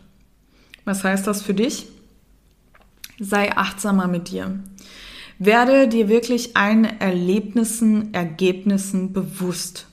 Was 0.85 1.04
heißt 1.04 1.25
das 1.25 1.40
für 1.40 1.54
dich? 1.54 1.87
Sei 3.21 3.57
achtsamer 3.57 4.09
mit 4.09 4.28
dir. 4.28 4.59
Werde 5.38 5.87
dir 5.87 6.09
wirklich 6.09 6.57
ein 6.57 6.99
Erlebnissen, 7.00 8.12
Ergebnissen 8.12 9.12
bewusst. 9.12 9.87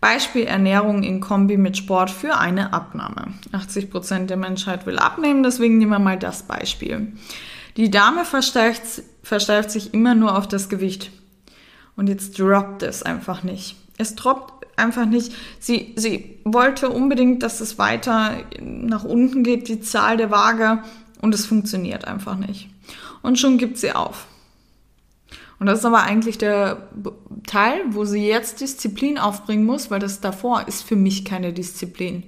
Beispiel 0.00 0.44
Ernährung 0.44 1.02
in 1.02 1.20
Kombi 1.20 1.58
mit 1.58 1.76
Sport 1.76 2.08
für 2.10 2.38
eine 2.38 2.72
Abnahme. 2.72 3.34
80 3.52 3.90
Prozent 3.90 4.30
der 4.30 4.38
Menschheit 4.38 4.86
will 4.86 4.98
abnehmen, 4.98 5.42
deswegen 5.42 5.76
nehmen 5.76 5.92
wir 5.92 5.98
mal 5.98 6.18
das 6.18 6.44
Beispiel. 6.44 7.12
Die 7.76 7.90
Dame 7.90 8.24
versteift, 8.24 9.02
versteift 9.22 9.70
sich 9.70 9.92
immer 9.92 10.14
nur 10.14 10.38
auf 10.38 10.48
das 10.48 10.70
Gewicht. 10.70 11.10
Und 11.94 12.08
jetzt 12.08 12.38
droppt 12.38 12.82
es 12.84 13.02
einfach 13.02 13.42
nicht. 13.42 13.76
Es 13.98 14.14
droppt 14.14 14.66
einfach 14.76 15.06
nicht. 15.06 15.32
Sie, 15.60 15.92
sie 15.96 16.38
wollte 16.44 16.90
unbedingt, 16.90 17.42
dass 17.42 17.60
es 17.60 17.78
weiter 17.78 18.38
nach 18.60 19.04
unten 19.04 19.42
geht, 19.42 19.68
die 19.68 19.80
Zahl 19.80 20.16
der 20.16 20.30
Waage, 20.30 20.82
und 21.22 21.34
es 21.34 21.46
funktioniert 21.46 22.06
einfach 22.06 22.36
nicht. 22.36 22.68
Und 23.22 23.38
schon 23.38 23.56
gibt 23.56 23.78
sie 23.78 23.92
auf. 23.92 24.26
Und 25.58 25.66
das 25.66 25.78
ist 25.78 25.84
aber 25.84 26.02
eigentlich 26.02 26.36
der 26.36 26.88
Teil, 27.46 27.80
wo 27.90 28.04
sie 28.04 28.26
jetzt 28.26 28.60
Disziplin 28.60 29.18
aufbringen 29.18 29.64
muss, 29.64 29.90
weil 29.90 30.00
das 30.00 30.20
davor 30.20 30.66
ist 30.66 30.82
für 30.82 30.96
mich 30.96 31.24
keine 31.24 31.52
Disziplin. 31.52 32.24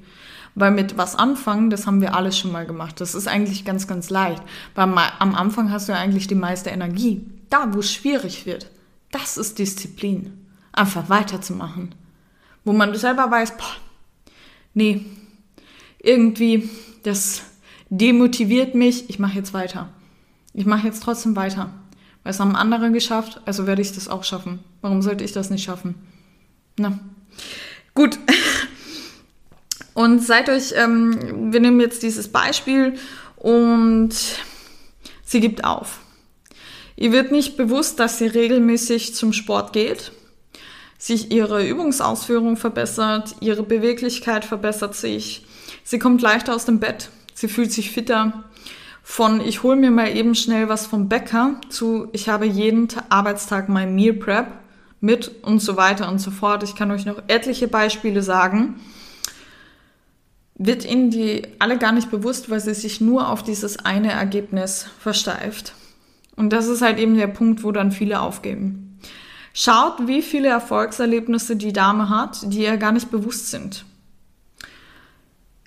Weil 0.55 0.71
mit 0.71 0.97
was 0.97 1.17
anfangen, 1.17 1.69
das 1.69 1.89
haben 1.89 2.01
wir 2.01 2.15
alles 2.15 2.39
schon 2.39 2.53
mal 2.53 2.65
gemacht. 2.65 3.01
Das 3.01 3.17
ist 3.17 3.27
eigentlich 3.27 3.65
ganz, 3.65 3.89
ganz 3.89 4.09
leicht. 4.09 4.41
Weil 4.77 4.85
am 5.19 5.35
Anfang 5.35 5.73
hast 5.73 5.89
du 5.89 5.93
ja 5.93 5.99
eigentlich 5.99 6.29
die 6.29 6.37
meiste 6.37 6.71
Energie. 6.71 7.27
Da, 7.51 7.75
wo 7.75 7.81
es 7.81 7.93
schwierig 7.93 8.47
wird, 8.47 8.71
das 9.11 9.37
ist 9.37 9.59
Disziplin 9.59 10.44
einfach 10.75 11.09
weiterzumachen. 11.09 11.95
Wo 12.65 12.73
man 12.73 12.95
selber 12.95 13.31
weiß, 13.31 13.57
boah, 13.57 13.77
nee, 14.75 15.05
irgendwie, 15.99 16.69
das 17.03 17.43
demotiviert 17.91 18.75
mich, 18.75 19.09
ich 19.09 19.19
mache 19.19 19.37
jetzt 19.37 19.55
weiter. 19.55 19.89
Ich 20.53 20.67
mache 20.67 20.87
jetzt 20.87 21.03
trotzdem 21.03 21.37
weiter. 21.37 21.71
Weil 22.23 22.31
es 22.31 22.41
haben 22.41 22.57
andere 22.57 22.91
geschafft, 22.91 23.41
also 23.45 23.67
werde 23.67 23.83
ich 23.83 23.93
das 23.93 24.09
auch 24.09 24.25
schaffen. 24.25 24.61
Warum 24.81 25.03
sollte 25.03 25.25
ich 25.25 25.33
das 25.33 25.51
nicht 25.51 25.65
schaffen? 25.65 25.95
Na, 26.79 26.99
gut. 27.95 28.19
Und 29.95 30.21
seid 30.25 30.49
euch, 30.49 30.73
ähm, 30.75 31.53
wir 31.53 31.61
nehmen 31.61 31.81
jetzt 31.81 32.03
dieses 32.03 32.27
Beispiel 32.27 32.95
und 33.37 34.13
sie 35.23 35.39
gibt 35.39 35.63
auf. 35.63 36.01
Ihr 36.97 37.13
wird 37.13 37.31
nicht 37.31 37.57
bewusst, 37.57 38.01
dass 38.01 38.19
sie 38.19 38.27
regelmäßig 38.27 39.15
zum 39.15 39.33
Sport 39.33 39.73
geht 39.73 40.11
sich 40.99 41.33
ihre 41.33 41.67
Übungsausführung 41.67 42.57
verbessert, 42.57 43.37
ihre 43.41 43.63
Beweglichkeit 43.63 44.45
verbessert 44.45 44.95
sich, 44.95 45.47
sie 45.83 45.99
kommt 45.99 46.23
leichter 46.23 46.55
aus 46.55 46.65
dem 46.65 46.81
Bett, 46.81 47.11
sie 47.35 47.49
fühlt 47.49 47.73
sich 47.73 47.91
fitter. 47.91 48.45
Von 49.03 49.43
ich 49.43 49.63
hole 49.63 49.77
mir 49.77 49.91
mal 49.91 50.17
eben 50.17 50.35
schnell 50.35 50.71
was 50.71 50.87
vom 50.87 51.11
Bäcker 51.11 51.61
zu 51.69 52.09
ich 52.13 52.31
habe 52.31 52.47
jeden 52.47 52.89
Arbeitstag 53.11 53.69
mein 53.69 53.95
Meal 53.95 54.15
Prep 54.15 54.47
mit 55.05 55.31
und 55.45 55.61
so 55.61 55.77
weiter 55.77 56.11
und 56.11 56.19
so 56.19 56.31
fort. 56.31 56.63
Ich 56.63 56.75
kann 56.75 56.91
euch 56.91 57.05
noch 57.05 57.23
etliche 57.29 57.69
Beispiele 57.69 58.23
sagen. 58.23 58.81
Wird 60.55 60.87
Ihnen 60.87 61.11
die 61.11 61.43
alle 61.59 61.77
gar 61.77 61.93
nicht 61.93 62.11
bewusst, 62.11 62.49
weil 62.49 62.61
sie 62.61 62.75
sich 62.75 63.01
nur 63.01 63.29
auf 63.29 63.43
dieses 63.43 63.85
eine 63.85 64.13
Ergebnis 64.13 64.87
versteift. 64.99 65.75
Und 66.37 66.53
das 66.53 66.67
ist 66.69 66.81
halt 66.81 66.99
eben 66.99 67.17
der 67.17 67.27
Punkt, 67.27 67.63
wo 67.65 67.73
dann 67.73 67.93
viele 67.93 68.21
aufgeben. 68.21 68.84
Schaut, 69.57 70.09
wie 70.09 70.21
viele 70.21 70.49
Erfolgserlebnisse 70.49 71.55
die 71.55 71.73
Dame 71.73 72.09
hat, 72.09 72.53
die 72.53 72.65
ihr 72.65 72.77
gar 72.77 72.91
nicht 72.91 73.13
bewusst 73.13 73.53
sind. 73.53 73.85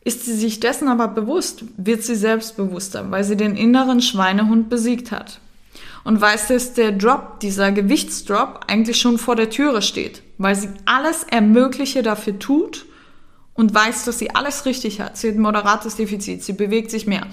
Ist 0.03 0.25
sie 0.25 0.36
sich 0.36 0.60
dessen 0.60 0.89
aber 0.89 1.08
bewusst, 1.08 1.63
wird 1.77 2.03
sie 2.03 2.15
selbstbewusster, 2.15 3.10
weil 3.12 3.24
sie 3.24 3.38
den 3.38 3.56
inneren 3.56 4.01
Schweinehund 4.01 4.70
besiegt 4.70 5.13
hat. 5.13 5.39
Und 6.03 6.20
weiß, 6.20 6.50
dass 6.50 6.74
der 6.74 6.91
Drop, 6.91 7.39
dieser 7.39 7.72
Gewichtsdrop, 7.72 8.65
eigentlich 8.67 9.00
schon 9.00 9.17
vor 9.17 9.38
der 9.38 9.50
Türe 9.50 9.82
steht, 9.82 10.22
weil 10.38 10.56
sie 10.56 10.70
alles 10.84 11.24
Ermögliche 11.24 12.03
dafür 12.03 12.38
tut 12.39 12.86
und 13.53 13.74
weiß, 13.74 14.03
dass 14.03 14.20
sie 14.20 14.36
alles 14.36 14.65
richtig 14.65 15.00
hat. 15.00 15.17
Sie 15.17 15.29
hat 15.29 15.36
ein 15.36 15.41
moderates 15.41 15.96
Defizit, 15.96 16.44
sie 16.44 16.53
bewegt 16.53 16.91
sich 16.91 17.08
mehr. 17.08 17.25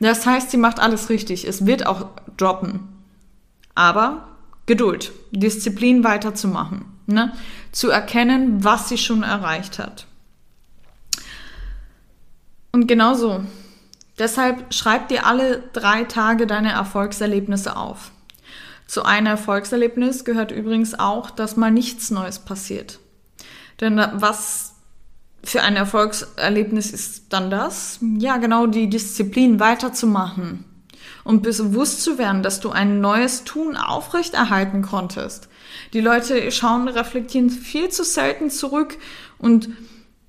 Das 0.00 0.24
heißt, 0.24 0.50
sie 0.50 0.56
macht 0.56 0.80
alles 0.80 1.10
richtig. 1.10 1.46
Es 1.46 1.66
wird 1.66 1.86
auch 1.86 2.06
droppen. 2.36 2.80
Aber 3.74 4.37
Geduld, 4.68 5.12
Disziplin 5.30 6.04
weiterzumachen, 6.04 6.84
ne? 7.06 7.32
zu 7.72 7.88
erkennen, 7.88 8.62
was 8.62 8.90
sie 8.90 8.98
schon 8.98 9.22
erreicht 9.22 9.78
hat. 9.78 10.06
Und 12.70 12.86
genauso. 12.86 13.44
Deshalb 14.18 14.74
schreib 14.74 15.08
dir 15.08 15.24
alle 15.24 15.62
drei 15.72 16.04
Tage 16.04 16.46
deine 16.46 16.70
Erfolgserlebnisse 16.72 17.76
auf. 17.76 18.10
Zu 18.86 19.04
einem 19.04 19.28
Erfolgserlebnis 19.28 20.26
gehört 20.26 20.50
übrigens 20.50 20.98
auch, 20.98 21.30
dass 21.30 21.56
mal 21.56 21.70
nichts 21.70 22.10
Neues 22.10 22.38
passiert. 22.38 22.98
Denn 23.80 23.96
was 23.96 24.74
für 25.42 25.62
ein 25.62 25.76
Erfolgserlebnis 25.76 26.90
ist 26.90 27.32
dann 27.32 27.50
das? 27.50 28.00
Ja, 28.18 28.36
genau 28.36 28.66
die 28.66 28.90
Disziplin 28.90 29.60
weiterzumachen, 29.60 30.66
und 31.28 31.42
bewusst 31.42 32.02
zu 32.02 32.16
werden, 32.16 32.42
dass 32.42 32.58
du 32.58 32.70
ein 32.70 33.02
neues 33.02 33.44
Tun 33.44 33.76
aufrechterhalten 33.76 34.80
konntest. 34.80 35.50
Die 35.92 36.00
Leute 36.00 36.50
schauen, 36.52 36.88
reflektieren 36.88 37.50
viel 37.50 37.90
zu 37.90 38.02
selten 38.02 38.48
zurück 38.48 38.96
und 39.36 39.68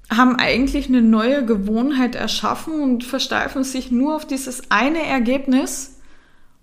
haben 0.09 0.35
eigentlich 0.35 0.89
eine 0.89 1.01
neue 1.01 1.45
Gewohnheit 1.45 2.15
erschaffen 2.15 2.81
und 2.81 3.05
versteifen 3.05 3.63
sich 3.63 3.91
nur 3.91 4.13
auf 4.13 4.27
dieses 4.27 4.71
eine 4.71 5.01
Ergebnis 5.01 6.01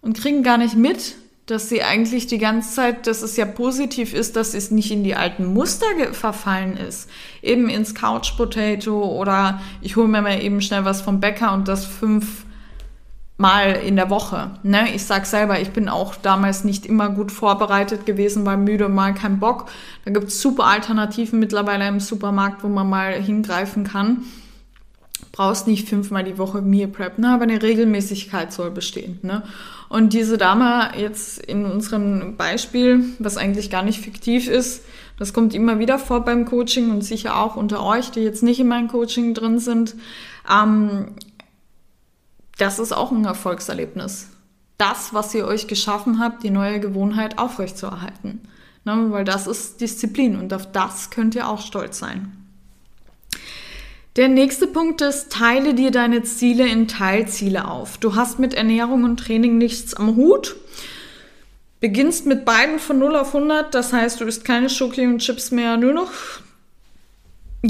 und 0.02 0.20
kriegen 0.20 0.42
gar 0.42 0.58
nicht 0.58 0.76
mit, 0.76 1.14
dass 1.46 1.70
sie 1.70 1.82
eigentlich 1.82 2.26
die 2.26 2.36
ganze 2.36 2.74
Zeit, 2.74 3.06
dass 3.06 3.22
es 3.22 3.38
ja 3.38 3.46
positiv 3.46 4.12
ist, 4.12 4.36
dass 4.36 4.52
es 4.52 4.70
nicht 4.70 4.90
in 4.90 5.02
die 5.02 5.14
alten 5.14 5.46
Muster 5.46 5.86
verfallen 6.12 6.76
ist. 6.76 7.08
Eben 7.40 7.70
ins 7.70 7.94
Couch 7.94 8.36
Potato 8.36 9.02
oder 9.18 9.62
ich 9.80 9.96
hole 9.96 10.08
mir 10.08 10.20
mal 10.20 10.42
eben 10.42 10.60
schnell 10.60 10.84
was 10.84 11.00
vom 11.00 11.20
Bäcker 11.20 11.54
und 11.54 11.68
das 11.68 11.86
fünf 11.86 12.44
mal 13.38 13.72
in 13.72 13.96
der 13.96 14.08
Woche. 14.08 14.52
Ne? 14.62 14.94
Ich 14.94 15.04
sag 15.04 15.26
selber, 15.26 15.60
ich 15.60 15.70
bin 15.70 15.88
auch 15.88 16.14
damals 16.14 16.64
nicht 16.64 16.86
immer 16.86 17.10
gut 17.10 17.30
vorbereitet 17.30 18.06
gewesen, 18.06 18.46
war 18.46 18.56
müde, 18.56 18.88
mal 18.88 19.14
kein 19.14 19.38
Bock. 19.38 19.66
Da 20.04 20.10
gibt's 20.10 20.40
super 20.40 20.64
Alternativen 20.64 21.38
mittlerweile 21.38 21.86
im 21.86 22.00
Supermarkt, 22.00 22.64
wo 22.64 22.68
man 22.68 22.88
mal 22.88 23.12
hingreifen 23.12 23.84
kann. 23.84 24.24
Brauchst 25.32 25.66
nicht 25.66 25.86
fünfmal 25.86 26.24
die 26.24 26.38
Woche 26.38 26.62
Meal 26.62 26.88
Prep, 26.88 27.18
ne? 27.18 27.28
aber 27.28 27.42
eine 27.42 27.62
Regelmäßigkeit 27.62 28.52
soll 28.52 28.70
bestehen. 28.70 29.18
Ne? 29.22 29.42
Und 29.90 30.14
diese 30.14 30.38
Dame 30.38 30.90
jetzt 30.96 31.38
in 31.38 31.66
unserem 31.66 32.36
Beispiel, 32.36 33.04
was 33.18 33.36
eigentlich 33.36 33.68
gar 33.68 33.82
nicht 33.82 34.00
fiktiv 34.00 34.48
ist, 34.48 34.82
das 35.18 35.32
kommt 35.32 35.54
immer 35.54 35.78
wieder 35.78 35.98
vor 35.98 36.24
beim 36.24 36.46
Coaching 36.46 36.90
und 36.90 37.02
sicher 37.02 37.38
auch 37.38 37.56
unter 37.56 37.84
euch, 37.84 38.10
die 38.10 38.20
jetzt 38.20 38.42
nicht 38.42 38.60
in 38.60 38.68
meinem 38.68 38.88
Coaching 38.88 39.34
drin 39.34 39.58
sind, 39.58 39.94
ähm, 40.50 41.08
das 42.58 42.78
ist 42.78 42.92
auch 42.92 43.12
ein 43.12 43.24
Erfolgserlebnis. 43.24 44.28
Das, 44.78 45.14
was 45.14 45.34
ihr 45.34 45.46
euch 45.46 45.68
geschaffen 45.68 46.18
habt, 46.18 46.42
die 46.42 46.50
neue 46.50 46.80
Gewohnheit 46.80 47.38
aufrechtzuerhalten. 47.38 48.42
Ne? 48.84 49.06
Weil 49.10 49.24
das 49.24 49.46
ist 49.46 49.80
Disziplin 49.80 50.36
und 50.36 50.52
auf 50.52 50.70
das 50.70 51.10
könnt 51.10 51.34
ihr 51.34 51.48
auch 51.48 51.60
stolz 51.60 51.98
sein. 51.98 52.32
Der 54.16 54.28
nächste 54.28 54.66
Punkt 54.66 55.02
ist, 55.02 55.30
teile 55.30 55.74
dir 55.74 55.90
deine 55.90 56.22
Ziele 56.22 56.66
in 56.66 56.88
Teilziele 56.88 57.68
auf. 57.68 57.98
Du 57.98 58.14
hast 58.14 58.38
mit 58.38 58.54
Ernährung 58.54 59.04
und 59.04 59.18
Training 59.18 59.58
nichts 59.58 59.92
am 59.92 60.16
Hut. 60.16 60.56
Beginnst 61.80 62.24
mit 62.24 62.46
beiden 62.46 62.78
von 62.78 62.98
0 62.98 63.16
auf 63.16 63.34
100, 63.34 63.74
das 63.74 63.92
heißt, 63.92 64.20
du 64.20 64.24
isst 64.24 64.46
keine 64.46 64.70
Schoki 64.70 65.06
und 65.06 65.18
Chips 65.18 65.50
mehr, 65.50 65.76
nur 65.76 65.92
noch 65.92 66.10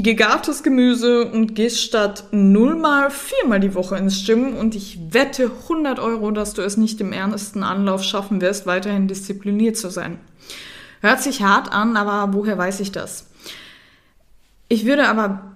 gegartes 0.03 0.63
Gemüse 0.63 1.29
und 1.29 1.55
gehst 1.55 1.81
statt 1.81 2.25
nullmal 2.31 3.09
viermal 3.09 3.59
die 3.59 3.75
Woche 3.75 3.97
ins 3.97 4.25
Gym 4.25 4.55
und 4.55 4.75
ich 4.75 4.99
wette 5.11 5.51
100 5.63 5.99
Euro, 5.99 6.31
dass 6.31 6.53
du 6.53 6.61
es 6.61 6.77
nicht 6.77 6.99
im 7.01 7.13
ersten 7.13 7.63
Anlauf 7.63 8.03
schaffen 8.03 8.41
wirst, 8.41 8.65
weiterhin 8.65 9.07
diszipliniert 9.07 9.77
zu 9.77 9.89
sein. 9.89 10.19
Hört 11.01 11.21
sich 11.21 11.43
hart 11.43 11.71
an, 11.71 11.95
aber 11.95 12.33
woher 12.33 12.57
weiß 12.57 12.79
ich 12.79 12.91
das? 12.91 13.27
Ich 14.67 14.85
würde 14.85 15.07
aber 15.07 15.53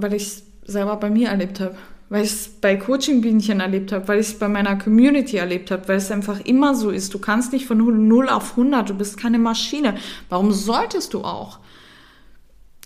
weil 0.00 0.14
ich 0.14 0.22
es 0.22 0.42
selber 0.64 0.96
bei 0.96 1.10
mir 1.10 1.28
erlebt 1.28 1.60
habe, 1.60 1.76
weil 2.08 2.24
ich 2.24 2.30
es 2.30 2.48
bei 2.48 2.76
Coaching-Bienchen 2.76 3.60
erlebt 3.60 3.92
habe, 3.92 4.06
weil 4.08 4.20
ich 4.20 4.28
es 4.28 4.38
bei 4.38 4.48
meiner 4.48 4.76
Community 4.76 5.36
erlebt 5.36 5.70
habe, 5.70 5.88
weil 5.88 5.96
es 5.96 6.10
einfach 6.10 6.40
immer 6.40 6.74
so 6.74 6.90
ist. 6.90 7.12
Du 7.12 7.18
kannst 7.18 7.52
nicht 7.52 7.66
von 7.66 7.78
0 8.08 8.28
auf 8.28 8.52
100, 8.52 8.88
du 8.88 8.94
bist 8.94 9.18
keine 9.18 9.38
Maschine. 9.38 9.96
Warum 10.28 10.52
solltest 10.52 11.14
du 11.14 11.22
auch? 11.22 11.58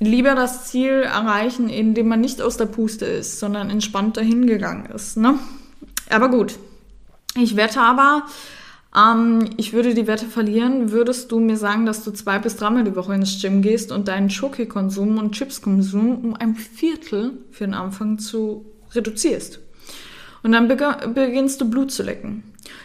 Lieber 0.04 0.34
das 0.34 0.66
Ziel 0.66 1.02
erreichen, 1.02 1.68
indem 1.68 2.08
man 2.08 2.20
nicht 2.20 2.42
aus 2.42 2.56
der 2.56 2.66
Puste 2.66 3.04
ist, 3.04 3.38
sondern 3.38 3.70
entspannt 3.70 4.16
dahin 4.16 4.46
gegangen 4.46 4.86
ist. 4.86 5.16
Ne? 5.16 5.38
Aber 6.10 6.28
gut, 6.28 6.58
ich 7.36 7.56
wette 7.56 7.80
aber, 7.80 8.24
ähm, 8.96 9.50
ich 9.56 9.72
würde 9.72 9.94
die 9.94 10.06
Wette 10.06 10.26
verlieren, 10.26 10.90
würdest 10.90 11.30
du 11.30 11.38
mir 11.38 11.56
sagen, 11.56 11.86
dass 11.86 12.04
du 12.04 12.10
zwei 12.10 12.38
bis 12.38 12.56
dreimal 12.56 12.84
die 12.84 12.96
Woche 12.96 13.14
ins 13.14 13.40
Gym 13.40 13.62
gehst 13.62 13.92
und 13.92 14.08
deinen 14.08 14.28
Schoki-Konsum 14.28 15.18
und 15.18 15.32
Chips-Konsum 15.32 16.24
um 16.24 16.34
ein 16.34 16.56
Viertel 16.56 17.38
für 17.50 17.64
den 17.64 17.74
Anfang 17.74 18.18
zu 18.18 18.66
reduzierst. 18.94 19.60
Und 20.42 20.52
dann 20.52 20.68
beginnst 20.68 21.60
du 21.60 21.70
Blut 21.70 21.92
zu 21.92 22.02
lecken. 22.02 22.42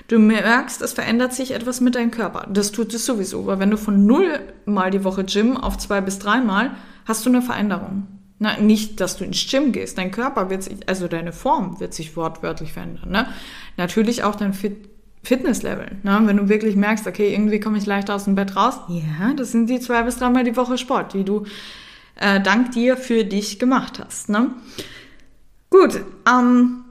Du 0.08 0.20
merkst, 0.20 0.82
es 0.82 0.94
verändert 0.94 1.34
sich 1.34 1.52
etwas 1.52 1.82
mit 1.82 1.96
deinem 1.96 2.12
Körper. 2.12 2.48
Das 2.52 2.72
tut 2.72 2.94
es 2.94 3.06
sowieso. 3.06 3.46
weil 3.46 3.60
wenn 3.60 3.72
du 3.72 3.78
von 3.78 4.06
null 4.06 4.40
mal 4.66 4.92
die 4.92 5.04
Woche 5.04 5.24
Gym 5.24 5.58
auf 5.58 5.78
zwei 5.78 6.02
bis 6.02 6.20
dreimal, 6.20 6.72
hast 7.06 7.26
du 7.26 7.30
eine 7.30 7.42
Veränderung. 7.42 8.08
Na, 8.40 8.58
nicht, 8.60 9.02
dass 9.02 9.18
du 9.18 9.24
ins 9.24 9.50
Gym 9.50 9.72
gehst. 9.72 9.98
Dein 9.98 10.12
Körper 10.12 10.50
wird 10.50 10.64
sich, 10.64 10.88
also 10.88 11.08
deine 11.08 11.34
Form 11.34 11.80
wird 11.80 11.94
sich 11.94 12.16
wortwörtlich 12.16 12.74
verändern. 12.74 13.10
Ne? 13.10 13.28
Natürlich 13.78 14.24
auch 14.24 14.36
dein 14.36 14.54
Fit 14.54 14.90
Fitnesslevel. 15.24 15.98
Ne? 16.04 16.22
Wenn 16.24 16.38
du 16.38 16.48
wirklich 16.48 16.78
merkst, 16.78 17.06
okay, 17.06 17.34
irgendwie 17.34 17.60
komme 17.60 17.78
ich 17.78 17.86
leichter 17.86 18.16
aus 18.16 18.26
dem 18.26 18.36
Bett 18.36 18.56
raus, 18.56 18.76
ja, 18.88 19.34
das 19.34 19.52
sind 19.52 19.70
die 19.70 19.82
zwei 19.82 20.04
bis 20.04 20.18
dreimal 20.18 20.46
die 20.46 20.56
Woche 20.56 20.78
Sport, 20.78 21.14
die 21.14 21.26
du 21.26 21.46
äh, 22.16 22.40
dank 22.40 22.72
dir 22.72 22.96
für 22.96 23.26
dich 23.26 23.60
gemacht 23.60 24.00
hast. 24.00 24.30
Ne? 24.30 24.52
Gut, 25.70 26.00
ähm, 26.30 26.86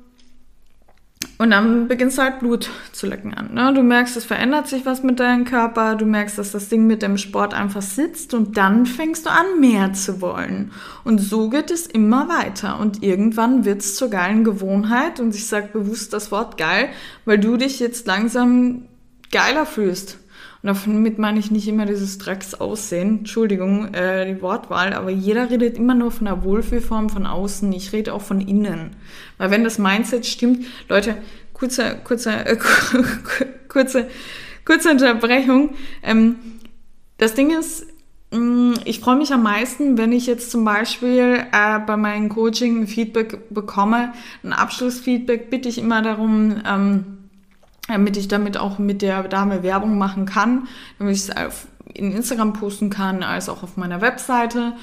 und 1.39 1.51
dann 1.51 1.87
beginnst 1.87 2.17
du 2.17 2.23
halt 2.23 2.39
Blut 2.39 2.71
zu 2.93 3.07
lecken 3.07 3.35
an. 3.35 3.53
Ne? 3.53 3.73
Du 3.75 3.83
merkst, 3.83 4.17
es 4.17 4.25
verändert 4.25 4.69
sich 4.69 4.87
was 4.87 5.03
mit 5.03 5.21
deinem 5.21 5.45
Körper, 5.45 5.95
du 5.95 6.07
merkst, 6.07 6.39
dass 6.39 6.53
das 6.53 6.71
Ding 6.71 6.87
mit 6.87 7.03
dem 7.03 7.19
Sport 7.19 7.53
einfach 7.53 7.83
sitzt 7.83 8.33
und 8.33 8.57
dann 8.57 8.87
fängst 8.87 9.27
du 9.27 9.31
an, 9.31 9.61
mehr 9.61 9.93
zu 9.93 10.23
wollen. 10.23 10.73
Und 11.05 11.19
so 11.19 11.51
geht 11.51 11.71
es 11.71 11.87
immer 11.87 12.29
weiter. 12.29 12.81
Und 12.81 13.03
irgendwann 13.03 13.67
wird 13.67 13.83
es 13.83 13.97
zur 13.97 14.09
geilen 14.09 14.45
Gewohnheit. 14.45 15.21
Und 15.21 15.35
ich 15.35 15.47
sage 15.47 15.69
bewusst 15.73 16.15
das 16.15 16.33
Wort 16.33 16.57
geil, 16.57 16.89
weil 17.27 17.39
du 17.39 17.59
dich 17.59 17.81
jetzt 17.81 18.07
langsam 18.07 18.89
geiler 19.31 19.67
fühlst. 19.67 20.19
Und 20.67 20.95
damit 20.95 21.17
meine 21.17 21.39
ich 21.39 21.53
nicht 21.53 21.69
immer 21.69 21.87
dieses 21.87 22.19
Drecksaussehen. 22.19 23.19
Entschuldigung, 23.19 23.95
äh, 23.95 24.27
die 24.27 24.43
Wortwahl, 24.43 24.95
aber 24.95 25.11
jeder 25.11 25.49
redet 25.49 25.77
immer 25.77 25.95
nur 25.95 26.11
von 26.11 26.25
der 26.25 26.43
Wohlfühlform 26.43 27.09
von 27.09 27.25
außen. 27.25 27.73
Ich 27.73 27.93
rede 27.93 28.13
auch 28.13 28.23
von 28.23 28.41
innen. 28.41 28.97
Weil 29.39 29.53
wenn 29.53 29.63
das 29.63 29.79
Mindset 29.79 30.27
stimmt, 30.27 30.67
Leute, 30.89 31.19
kurze, 31.53 31.97
kurze, 32.03 32.33
äh, 32.33 32.57
kurze, 33.69 34.09
kurze 34.65 34.91
Unterbrechung. 34.91 35.71
Ähm, 36.03 36.35
das 37.19 37.35
Ding 37.35 37.57
ist, 37.57 37.87
mm, 38.33 38.73
ich 38.85 38.99
freue 38.99 39.17
mich 39.17 39.33
am 39.33 39.45
meisten, 39.45 39.97
wenn 39.97 40.11
ich 40.11 40.27
jetzt 40.27 40.51
zum 40.51 40.65
Beispiel 40.65 41.45
äh, 41.53 41.79
bei 41.79 41.97
meinem 41.97 42.29
Coaching 42.29 42.89
Feedback 42.89 43.55
bekomme. 43.55 44.15
Ein 44.43 44.53
Abschlussfeedback 44.53 45.49
bitte 45.49 45.69
ich 45.69 45.79
immer 45.79 46.03
darum, 46.03 46.61
ähm, 46.67 47.05
damit 47.89 48.17
ich 48.17 48.29
damit 48.29 48.57
auch 48.57 48.79
mit 48.79 49.03
der 49.03 49.25
Dame 49.25 49.63
Werbung 49.63 49.99
machen 49.99 50.27
kann, 50.27 50.69
damit 50.99 51.17
ich 51.17 51.29
es 51.29 51.67
in 51.95 52.13
Instagram 52.13 52.53
posten 52.53 52.91
kann, 52.91 53.23
als 53.23 53.49
auch 53.49 53.63
auf 53.63 53.77
meiner 53.77 54.01
Webseite. 54.01 54.75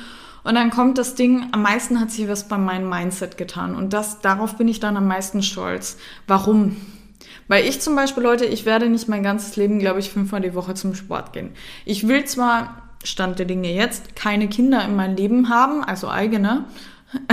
Und 0.43 0.55
dann 0.55 0.71
kommt 0.71 0.97
das 0.97 1.15
Ding, 1.15 1.47
am 1.51 1.61
meisten 1.61 1.99
hat 1.99 2.11
sich 2.11 2.27
was 2.27 2.47
bei 2.47 2.57
meinem 2.57 2.89
Mindset 2.89 3.37
getan. 3.37 3.75
Und 3.75 3.93
das, 3.93 4.19
darauf 4.21 4.57
bin 4.57 4.67
ich 4.67 4.79
dann 4.79 4.97
am 4.97 5.07
meisten 5.07 5.41
stolz. 5.41 5.97
Warum? 6.27 6.75
Weil 7.47 7.65
ich 7.65 7.81
zum 7.81 7.95
Beispiel, 7.95 8.23
Leute, 8.23 8.45
ich 8.45 8.65
werde 8.65 8.89
nicht 8.89 9.07
mein 9.07 9.23
ganzes 9.23 9.55
Leben, 9.55 9.79
glaube 9.79 9.99
ich, 9.99 10.09
fünfmal 10.09 10.41
die 10.41 10.55
Woche 10.55 10.73
zum 10.73 10.95
Sport 10.95 11.33
gehen. 11.33 11.51
Ich 11.85 12.07
will 12.07 12.25
zwar, 12.25 12.81
Stand 13.03 13.39
der 13.39 13.45
Dinge 13.45 13.73
jetzt, 13.73 14.15
keine 14.15 14.47
Kinder 14.47 14.83
in 14.83 14.95
meinem 14.95 15.15
Leben 15.15 15.49
haben, 15.49 15.83
also 15.83 16.09
eigene. 16.09 16.65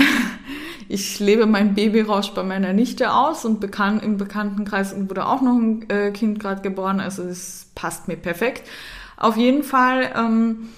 Ich 0.92 1.20
lebe 1.20 1.46
mein 1.46 1.76
Babyrausch 1.76 2.30
bei 2.30 2.42
meiner 2.42 2.72
Nichte 2.72 3.12
aus 3.12 3.44
und 3.44 3.60
bekannt, 3.60 4.02
im 4.02 4.16
Bekanntenkreis 4.16 4.92
wurde 5.08 5.24
auch 5.24 5.40
noch 5.40 5.54
ein 5.54 5.88
äh, 5.88 6.10
Kind 6.10 6.40
gerade 6.40 6.62
geboren, 6.62 6.98
also 6.98 7.22
es 7.22 7.68
passt 7.76 8.08
mir 8.08 8.16
perfekt. 8.16 8.68
Auf 9.16 9.36
jeden 9.36 9.62
Fall 9.62 10.10
ähm, 10.16 10.68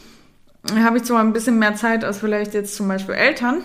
habe 0.85 0.99
ich 0.99 1.05
zwar 1.05 1.21
ein 1.21 1.33
bisschen 1.33 1.59
mehr 1.59 1.77
Zeit 1.77 2.05
als 2.05 2.19
vielleicht 2.19 2.53
jetzt 2.53 2.77
zum 2.77 2.89
Beispiel 2.89 3.15
Eltern, 3.15 3.63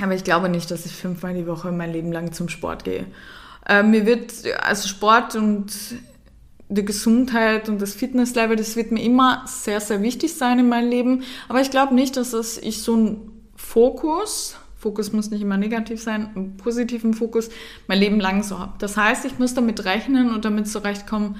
aber 0.00 0.14
ich 0.14 0.24
glaube 0.24 0.48
nicht, 0.48 0.70
dass 0.70 0.86
ich 0.86 0.92
fünfmal 0.92 1.34
die 1.34 1.46
Woche 1.46 1.70
mein 1.70 1.92
Leben 1.92 2.12
lang 2.12 2.32
zum 2.32 2.48
Sport 2.48 2.84
gehe. 2.84 3.04
Äh, 3.68 3.82
mir 3.82 4.06
wird, 4.06 4.32
also 4.62 4.88
Sport 4.88 5.36
und 5.36 5.70
die 6.70 6.84
Gesundheit 6.86 7.68
und 7.68 7.82
das 7.82 7.92
Fitnesslevel, 7.92 8.56
das 8.56 8.74
wird 8.74 8.90
mir 8.90 9.02
immer 9.02 9.44
sehr, 9.46 9.82
sehr 9.82 10.00
wichtig 10.00 10.32
sein 10.32 10.58
in 10.58 10.68
meinem 10.70 10.88
Leben. 10.88 11.24
Aber 11.46 11.60
ich 11.60 11.70
glaube 11.70 11.94
nicht, 11.94 12.16
dass 12.16 12.32
es, 12.32 12.56
ich 12.56 12.80
so 12.82 12.94
einen 12.94 13.37
Fokus 13.68 14.56
Fokus 14.78 15.12
muss 15.12 15.30
nicht 15.30 15.42
immer 15.42 15.56
negativ 15.56 16.00
sein, 16.00 16.30
einen 16.34 16.56
positiven 16.56 17.12
Fokus 17.12 17.50
mein 17.88 17.98
Leben 17.98 18.20
lang 18.20 18.44
so 18.44 18.60
habe. 18.60 18.74
Das 18.78 18.96
heißt, 18.96 19.24
ich 19.24 19.38
muss 19.38 19.52
damit 19.54 19.84
rechnen 19.84 20.32
und 20.32 20.44
damit 20.44 20.68
zurechtkommen, 20.68 21.36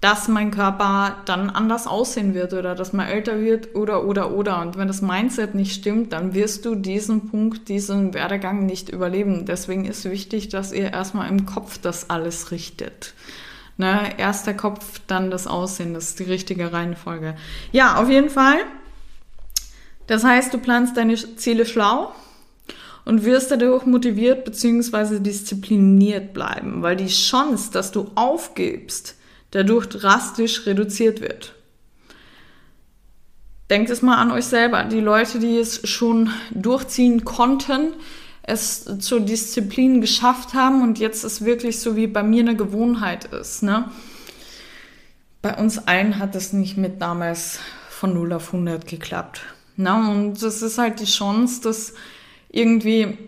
dass 0.00 0.28
mein 0.28 0.50
Körper 0.52 1.16
dann 1.26 1.50
anders 1.50 1.86
aussehen 1.86 2.32
wird 2.32 2.54
oder 2.54 2.74
dass 2.74 2.92
man 2.92 3.08
älter 3.08 3.40
wird 3.40 3.74
oder 3.74 4.06
oder 4.06 4.32
oder. 4.32 4.62
Und 4.62 4.78
wenn 4.78 4.88
das 4.88 5.02
Mindset 5.02 5.54
nicht 5.54 5.74
stimmt, 5.74 6.12
dann 6.12 6.32
wirst 6.32 6.64
du 6.64 6.76
diesen 6.76 7.28
Punkt, 7.28 7.68
diesen 7.68 8.14
Werdegang 8.14 8.64
nicht 8.64 8.88
überleben. 8.88 9.44
Deswegen 9.44 9.84
ist 9.84 10.08
wichtig, 10.08 10.48
dass 10.48 10.72
ihr 10.72 10.92
erstmal 10.92 11.28
im 11.28 11.44
Kopf 11.44 11.78
das 11.78 12.08
alles 12.08 12.52
richtet. 12.52 13.14
Ne? 13.76 14.16
Erst 14.16 14.46
der 14.46 14.56
Kopf, 14.56 15.00
dann 15.08 15.30
das 15.30 15.46
Aussehen. 15.48 15.92
Das 15.92 16.10
ist 16.10 16.20
die 16.20 16.24
richtige 16.24 16.72
Reihenfolge. 16.72 17.34
Ja, 17.72 17.96
auf 17.96 18.08
jeden 18.08 18.30
Fall. 18.30 18.58
Das 20.10 20.24
heißt, 20.24 20.52
du 20.52 20.58
planst 20.58 20.96
deine 20.96 21.14
Ziele 21.14 21.64
schlau 21.64 22.12
und 23.04 23.24
wirst 23.24 23.52
dadurch 23.52 23.86
motiviert 23.86 24.44
bzw. 24.44 25.20
diszipliniert 25.20 26.34
bleiben, 26.34 26.82
weil 26.82 26.96
die 26.96 27.06
Chance, 27.06 27.70
dass 27.70 27.92
du 27.92 28.10
aufgibst, 28.16 29.14
dadurch 29.52 29.86
drastisch 29.86 30.66
reduziert 30.66 31.20
wird. 31.20 31.54
Denkt 33.70 33.88
es 33.88 34.02
mal 34.02 34.16
an 34.16 34.32
euch 34.32 34.46
selber. 34.46 34.82
Die 34.82 34.98
Leute, 34.98 35.38
die 35.38 35.56
es 35.56 35.88
schon 35.88 36.30
durchziehen 36.50 37.24
konnten, 37.24 37.92
es 38.42 38.88
zur 38.98 39.20
Disziplin 39.20 40.00
geschafft 40.00 40.54
haben 40.54 40.82
und 40.82 40.98
jetzt 40.98 41.22
ist 41.22 41.44
wirklich 41.44 41.78
so 41.78 41.94
wie 41.94 42.08
bei 42.08 42.24
mir 42.24 42.40
eine 42.40 42.56
Gewohnheit 42.56 43.26
ist. 43.26 43.62
Ne? 43.62 43.88
Bei 45.40 45.56
uns 45.56 45.78
allen 45.86 46.18
hat 46.18 46.34
es 46.34 46.52
nicht 46.52 46.76
mit 46.76 47.00
damals 47.00 47.60
von 47.90 48.12
0 48.12 48.32
auf 48.32 48.52
100 48.52 48.88
geklappt. 48.88 49.42
Ne? 49.80 49.94
Und 49.94 50.42
das 50.42 50.62
ist 50.62 50.78
halt 50.78 51.00
die 51.00 51.04
Chance, 51.04 51.62
dass 51.62 51.94
irgendwie 52.50 53.18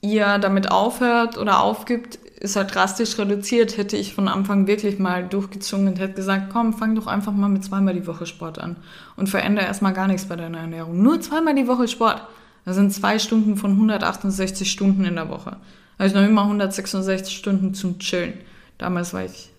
ihr 0.00 0.38
damit 0.38 0.70
aufhört 0.70 1.36
oder 1.38 1.60
aufgibt, 1.62 2.16
ist 2.40 2.56
halt 2.56 2.74
drastisch 2.74 3.18
reduziert. 3.18 3.76
Hätte 3.76 3.96
ich 3.96 4.14
von 4.14 4.28
Anfang 4.28 4.66
wirklich 4.66 4.98
mal 4.98 5.26
durchgezogen 5.26 5.88
und 5.88 5.98
hätte 5.98 6.14
gesagt, 6.14 6.50
komm, 6.52 6.72
fang 6.72 6.94
doch 6.94 7.06
einfach 7.06 7.32
mal 7.32 7.48
mit 7.48 7.64
zweimal 7.64 7.94
die 7.94 8.06
Woche 8.06 8.26
Sport 8.26 8.58
an 8.58 8.76
und 9.16 9.28
verändere 9.28 9.66
erstmal 9.66 9.92
gar 9.92 10.06
nichts 10.06 10.26
bei 10.26 10.36
deiner 10.36 10.58
Ernährung. 10.58 11.02
Nur 11.02 11.20
zweimal 11.20 11.54
die 11.54 11.68
Woche 11.68 11.86
Sport. 11.86 12.22
Das 12.64 12.76
sind 12.76 12.92
zwei 12.92 13.18
Stunden 13.18 13.56
von 13.56 13.72
168 13.72 14.70
Stunden 14.70 15.04
in 15.04 15.16
der 15.16 15.28
Woche. 15.28 15.56
Also 15.98 16.18
noch 16.18 16.26
immer 16.26 16.42
166 16.42 17.36
Stunden 17.36 17.74
zum 17.74 17.98
Chillen. 17.98 18.34
Damals 18.78 19.12
war 19.12 19.24
ich 19.24 19.50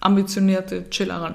ambitionierte 0.00 0.86
Chillerin 0.90 1.34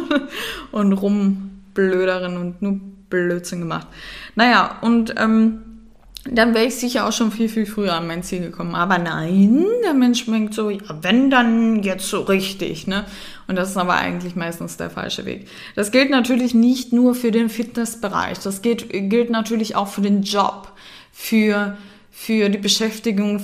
und 0.72 0.92
rumblöderin 0.92 2.36
und 2.36 2.62
nur 2.62 2.80
Blödsinn 3.12 3.60
gemacht. 3.60 3.86
Naja, 4.34 4.78
und 4.80 5.14
ähm, 5.18 5.60
dann 6.24 6.54
wäre 6.54 6.66
ich 6.66 6.76
sicher 6.76 7.06
auch 7.06 7.12
schon 7.12 7.32
viel, 7.32 7.48
viel 7.48 7.66
früher 7.66 7.94
an 7.94 8.06
mein 8.06 8.22
Ziel 8.22 8.40
gekommen. 8.40 8.74
Aber 8.74 8.98
nein, 8.98 9.66
der 9.84 9.92
Mensch 9.92 10.24
denkt 10.26 10.54
so, 10.54 10.70
ja, 10.70 10.80
wenn 11.02 11.30
dann 11.30 11.82
jetzt 11.82 12.08
so 12.08 12.20
richtig, 12.20 12.86
ne? 12.86 13.04
Und 13.48 13.56
das 13.56 13.70
ist 13.70 13.76
aber 13.76 13.94
eigentlich 13.94 14.36
meistens 14.36 14.76
der 14.76 14.88
falsche 14.88 15.24
Weg. 15.24 15.48
Das 15.74 15.90
gilt 15.90 16.10
natürlich 16.10 16.54
nicht 16.54 16.92
nur 16.92 17.14
für 17.14 17.32
den 17.32 17.48
Fitnessbereich, 17.48 18.38
das 18.38 18.62
gilt, 18.62 18.88
gilt 19.10 19.30
natürlich 19.30 19.74
auch 19.74 19.88
für 19.88 20.00
den 20.00 20.22
Job, 20.22 20.72
für 21.12 21.76
für 22.24 22.48
die 22.48 22.58
Beschäftigung, 22.58 23.42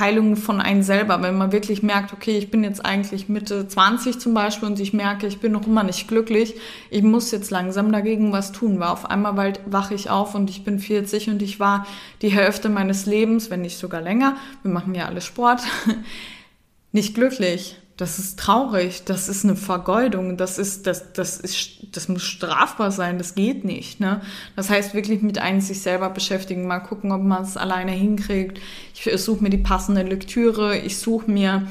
Heilung 0.00 0.36
von 0.36 0.62
einem 0.62 0.82
selber. 0.82 1.20
Wenn 1.20 1.36
man 1.36 1.52
wirklich 1.52 1.82
merkt, 1.82 2.14
okay, 2.14 2.38
ich 2.38 2.50
bin 2.50 2.64
jetzt 2.64 2.82
eigentlich 2.82 3.28
Mitte 3.28 3.68
20 3.68 4.18
zum 4.18 4.32
Beispiel 4.32 4.66
und 4.66 4.80
ich 4.80 4.94
merke, 4.94 5.26
ich 5.26 5.40
bin 5.40 5.52
noch 5.52 5.66
immer 5.66 5.82
nicht 5.82 6.08
glücklich, 6.08 6.54
ich 6.88 7.02
muss 7.02 7.30
jetzt 7.32 7.50
langsam 7.50 7.92
dagegen 7.92 8.32
was 8.32 8.52
tun, 8.52 8.80
weil 8.80 8.88
auf 8.88 9.04
einmal 9.10 9.52
wache 9.66 9.94
ich 9.94 10.08
auf 10.08 10.34
und 10.34 10.48
ich 10.48 10.64
bin 10.64 10.78
40 10.78 11.28
und 11.28 11.42
ich 11.42 11.60
war 11.60 11.86
die 12.22 12.30
Hälfte 12.30 12.70
meines 12.70 13.04
Lebens, 13.04 13.50
wenn 13.50 13.60
nicht 13.60 13.76
sogar 13.76 14.00
länger, 14.00 14.36
wir 14.62 14.70
machen 14.70 14.94
ja 14.94 15.04
alle 15.04 15.20
Sport, 15.20 15.60
nicht 16.92 17.14
glücklich. 17.14 17.76
Das 17.98 18.20
ist 18.20 18.38
traurig, 18.38 19.02
das 19.04 19.28
ist 19.28 19.44
eine 19.44 19.56
Vergeudung, 19.56 20.36
das 20.36 20.56
ist, 20.56 20.86
das, 20.86 21.12
das 21.14 21.36
ist, 21.36 21.96
das 21.96 22.08
muss 22.08 22.22
strafbar 22.22 22.92
sein, 22.92 23.18
das 23.18 23.34
geht 23.34 23.64
nicht, 23.64 23.98
ne? 23.98 24.20
Das 24.54 24.70
heißt 24.70 24.94
wirklich 24.94 25.20
mit 25.20 25.38
einem 25.38 25.60
sich 25.60 25.82
selber 25.82 26.08
beschäftigen, 26.08 26.68
mal 26.68 26.78
gucken, 26.78 27.10
ob 27.10 27.22
man 27.22 27.42
es 27.42 27.56
alleine 27.56 27.90
hinkriegt. 27.90 28.60
Ich 28.94 29.10
suche 29.20 29.42
mir 29.42 29.50
die 29.50 29.58
passende 29.58 30.02
Lektüre, 30.02 30.78
ich 30.78 30.96
suche 30.96 31.28
mir 31.28 31.66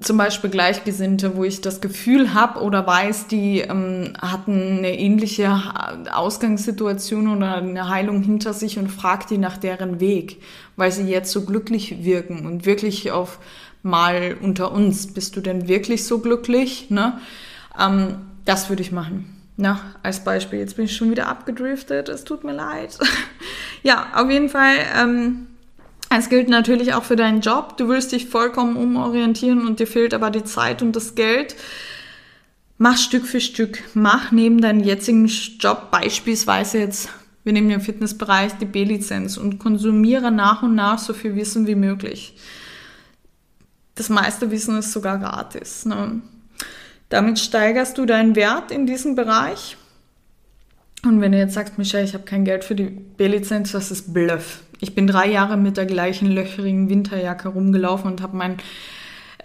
zum 0.00 0.16
Beispiel 0.16 0.50
Gleichgesinnte, 0.50 1.36
wo 1.36 1.44
ich 1.44 1.60
das 1.60 1.80
Gefühl 1.80 2.34
habe 2.34 2.60
oder 2.60 2.84
weiß, 2.84 3.28
die 3.28 3.60
ähm, 3.60 4.12
hatten 4.20 4.78
eine 4.78 4.98
ähnliche 4.98 5.56
Ausgangssituation 6.12 7.28
oder 7.28 7.56
eine 7.56 7.88
Heilung 7.88 8.22
hinter 8.22 8.52
sich 8.52 8.78
und 8.78 8.88
frage 8.88 9.26
die 9.30 9.38
nach 9.38 9.56
deren 9.56 10.00
Weg, 10.00 10.42
weil 10.76 10.90
sie 10.92 11.04
jetzt 11.04 11.30
so 11.32 11.44
glücklich 11.44 12.04
wirken 12.04 12.44
und 12.44 12.66
wirklich 12.66 13.12
auf 13.12 13.38
mal 13.86 14.36
unter 14.42 14.72
uns, 14.72 15.14
bist 15.14 15.36
du 15.36 15.40
denn 15.40 15.68
wirklich 15.68 16.04
so 16.04 16.18
glücklich? 16.18 16.90
Ne? 16.90 17.18
Ähm, 17.78 18.16
das 18.44 18.68
würde 18.68 18.82
ich 18.82 18.92
machen. 18.92 19.32
Na, 19.56 19.80
als 20.02 20.22
Beispiel. 20.22 20.58
Jetzt 20.58 20.76
bin 20.76 20.84
ich 20.84 20.94
schon 20.94 21.10
wieder 21.10 21.28
abgedriftet. 21.28 22.10
Es 22.10 22.24
tut 22.24 22.44
mir 22.44 22.52
leid. 22.52 22.98
ja, 23.82 24.08
auf 24.14 24.30
jeden 24.30 24.50
Fall. 24.50 24.76
Ähm, 24.94 25.46
es 26.14 26.28
gilt 26.28 26.48
natürlich 26.48 26.92
auch 26.92 27.04
für 27.04 27.16
deinen 27.16 27.40
Job. 27.40 27.78
Du 27.78 27.88
willst 27.88 28.12
dich 28.12 28.26
vollkommen 28.26 28.76
umorientieren 28.76 29.66
und 29.66 29.80
dir 29.80 29.86
fehlt 29.86 30.12
aber 30.12 30.30
die 30.30 30.44
Zeit 30.44 30.82
und 30.82 30.94
das 30.94 31.14
Geld. 31.14 31.56
Mach 32.76 32.98
Stück 32.98 33.26
für 33.26 33.40
Stück. 33.40 33.82
Mach 33.94 34.30
neben 34.30 34.60
deinem 34.60 34.80
jetzigen 34.80 35.26
Job 35.26 35.90
beispielsweise 35.90 36.78
jetzt, 36.78 37.08
wir 37.42 37.54
nehmen 37.54 37.70
den 37.70 37.80
Fitnessbereich, 37.80 38.52
die 38.60 38.66
B-Lizenz 38.66 39.38
und 39.38 39.58
konsumiere 39.58 40.30
nach 40.30 40.62
und 40.62 40.74
nach 40.74 40.98
so 40.98 41.14
viel 41.14 41.34
Wissen 41.34 41.66
wie 41.66 41.76
möglich 41.76 42.34
das 43.96 44.08
meiste 44.08 44.50
Wissen 44.50 44.78
ist 44.78 44.92
sogar 44.92 45.18
gratis. 45.18 45.84
Ne? 45.84 46.20
Damit 47.08 47.38
steigerst 47.38 47.98
du 47.98 48.06
deinen 48.06 48.36
Wert 48.36 48.70
in 48.70 48.86
diesem 48.86 49.16
Bereich. 49.16 49.76
Und 51.04 51.20
wenn 51.20 51.32
du 51.32 51.38
jetzt 51.38 51.54
sagst, 51.54 51.78
Michelle, 51.78 52.04
ich 52.04 52.14
habe 52.14 52.24
kein 52.24 52.44
Geld 52.44 52.64
für 52.64 52.74
die 52.74 52.84
B-Lizenz, 52.84 53.72
das 53.72 53.90
ist 53.90 54.12
Bluff. 54.12 54.62
Ich 54.80 54.94
bin 54.94 55.06
drei 55.06 55.28
Jahre 55.28 55.56
mit 55.56 55.76
der 55.76 55.86
gleichen 55.86 56.30
löcherigen 56.30 56.88
Winterjacke 56.88 57.48
rumgelaufen 57.48 58.10
und 58.10 58.22
habe 58.22 58.36
mein 58.36 58.58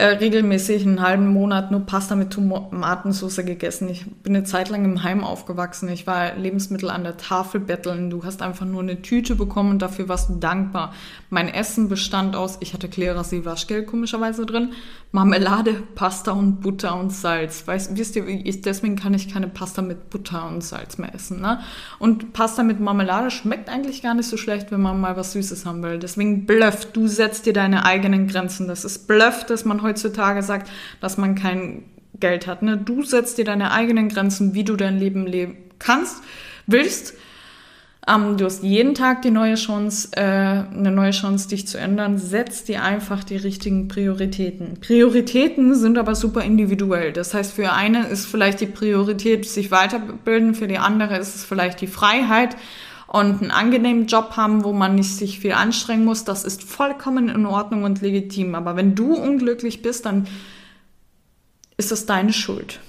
äh, 0.01 0.17
regelmäßig 0.17 0.81
einen 0.81 1.01
halben 1.01 1.27
Monat 1.27 1.69
nur 1.69 1.81
Pasta 1.81 2.15
mit 2.15 2.31
Tomatensauce 2.31 3.45
gegessen. 3.45 3.87
Ich 3.87 4.03
bin 4.23 4.35
eine 4.35 4.45
Zeit 4.45 4.69
lang 4.69 4.83
im 4.83 5.03
Heim 5.03 5.23
aufgewachsen. 5.23 5.89
Ich 5.89 6.07
war 6.07 6.35
Lebensmittel 6.35 6.89
an 6.89 7.03
der 7.03 7.17
Tafel 7.17 7.61
betteln. 7.61 8.09
Du 8.09 8.23
hast 8.23 8.41
einfach 8.41 8.65
nur 8.65 8.81
eine 8.81 9.03
Tüte 9.03 9.35
bekommen 9.35 9.69
und 9.69 9.81
dafür 9.83 10.09
warst 10.09 10.29
du 10.29 10.35
dankbar. 10.37 10.93
Mein 11.29 11.47
Essen 11.49 11.87
bestand 11.87 12.35
aus, 12.35 12.57
ich 12.61 12.73
hatte 12.73 12.89
Klerasil 12.89 13.45
Waschgeld 13.45 13.85
komischerweise 13.85 14.47
drin, 14.47 14.73
Marmelade, 15.11 15.83
Pasta 15.93 16.31
und 16.31 16.61
Butter 16.61 16.97
und 16.97 17.11
Salz. 17.11 17.67
Weißt, 17.67 17.95
wisst 17.95 18.15
ihr, 18.15 18.27
ich, 18.27 18.61
deswegen 18.61 18.95
kann 18.95 19.13
ich 19.13 19.31
keine 19.31 19.49
Pasta 19.49 19.81
mit 19.81 20.09
Butter 20.09 20.47
und 20.47 20.63
Salz 20.63 20.97
mehr 20.97 21.13
essen. 21.13 21.41
Ne? 21.41 21.59
Und 21.99 22.33
Pasta 22.33 22.63
mit 22.63 22.79
Marmelade 22.79 23.29
schmeckt 23.29 23.69
eigentlich 23.69 24.01
gar 24.01 24.13
nicht 24.13 24.29
so 24.29 24.37
schlecht, 24.37 24.71
wenn 24.71 24.81
man 24.81 24.99
mal 24.99 25.15
was 25.15 25.33
Süßes 25.33 25.65
haben 25.65 25.83
will. 25.83 25.99
Deswegen 25.99 26.45
bluff, 26.45 26.85
du 26.91 27.07
setzt 27.07 27.45
dir 27.45 27.53
deine 27.53 27.85
eigenen 27.85 28.27
Grenzen. 28.27 28.67
Das 28.67 28.83
ist 28.83 29.07
bluff, 29.07 29.45
dass 29.45 29.63
man 29.63 29.83
heutzutage 29.91 30.41
sagt, 30.43 30.71
dass 30.99 31.17
man 31.17 31.35
kein 31.35 31.83
Geld 32.19 32.47
hat. 32.47 32.61
Ne? 32.61 32.77
Du 32.77 33.03
setzt 33.03 33.37
dir 33.37 33.45
deine 33.45 33.71
eigenen 33.71 34.09
Grenzen, 34.09 34.53
wie 34.53 34.63
du 34.63 34.75
dein 34.75 34.97
Leben 34.97 35.25
leben 35.25 35.57
kannst, 35.79 36.23
willst. 36.67 37.15
Ähm, 38.07 38.37
du 38.37 38.45
hast 38.45 38.63
jeden 38.63 38.95
Tag 38.95 39.21
die 39.21 39.31
neue 39.31 39.55
Chance, 39.55 40.09
äh, 40.13 40.21
eine 40.21 40.91
neue 40.91 41.11
Chance, 41.11 41.49
dich 41.49 41.67
zu 41.67 41.77
ändern. 41.77 42.17
Setz 42.17 42.63
dir 42.63 42.83
einfach 42.83 43.23
die 43.23 43.37
richtigen 43.37 43.87
Prioritäten. 43.87 44.79
Prioritäten 44.79 45.75
sind 45.75 45.97
aber 45.97 46.15
super 46.15 46.43
individuell. 46.43 47.11
Das 47.11 47.33
heißt, 47.33 47.53
für 47.53 47.73
eine 47.73 48.07
ist 48.07 48.25
vielleicht 48.25 48.61
die 48.61 48.65
Priorität, 48.67 49.47
sich 49.47 49.69
weiterbilden, 49.71 50.55
für 50.55 50.67
die 50.67 50.79
andere 50.79 51.17
ist 51.17 51.35
es 51.35 51.43
vielleicht 51.43 51.81
die 51.81 51.87
Freiheit 51.87 52.55
und 53.11 53.41
einen 53.41 53.51
angenehmen 53.51 54.05
Job 54.05 54.37
haben, 54.37 54.63
wo 54.63 54.71
man 54.71 54.95
nicht 54.95 55.13
sich 55.17 55.39
viel 55.41 55.51
anstrengen 55.51 56.05
muss, 56.05 56.23
das 56.23 56.45
ist 56.45 56.63
vollkommen 56.63 57.27
in 57.27 57.45
Ordnung 57.45 57.83
und 57.83 58.01
legitim. 58.01 58.55
Aber 58.55 58.77
wenn 58.77 58.95
du 58.95 59.13
unglücklich 59.13 59.81
bist, 59.81 60.05
dann 60.05 60.27
ist 61.75 61.91
das 61.91 62.05
deine 62.05 62.31
Schuld. 62.31 62.79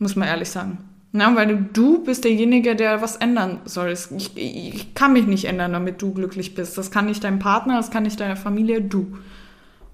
Muss 0.00 0.16
man 0.16 0.26
ehrlich 0.26 0.50
sagen. 0.50 0.78
Ja, 1.12 1.34
weil 1.36 1.46
du, 1.46 1.56
du 1.72 2.02
bist 2.02 2.24
derjenige, 2.24 2.74
der 2.74 3.00
was 3.02 3.14
ändern 3.14 3.60
soll. 3.66 3.92
Ich, 3.92 4.36
ich 4.36 4.94
kann 4.94 5.12
mich 5.12 5.28
nicht 5.28 5.44
ändern, 5.44 5.72
damit 5.72 6.02
du 6.02 6.12
glücklich 6.12 6.56
bist. 6.56 6.76
Das 6.76 6.90
kann 6.90 7.06
nicht 7.06 7.22
dein 7.22 7.38
Partner, 7.38 7.76
das 7.76 7.92
kann 7.92 8.02
nicht 8.02 8.18
deine 8.18 8.36
Familie, 8.36 8.82
du. 8.82 9.16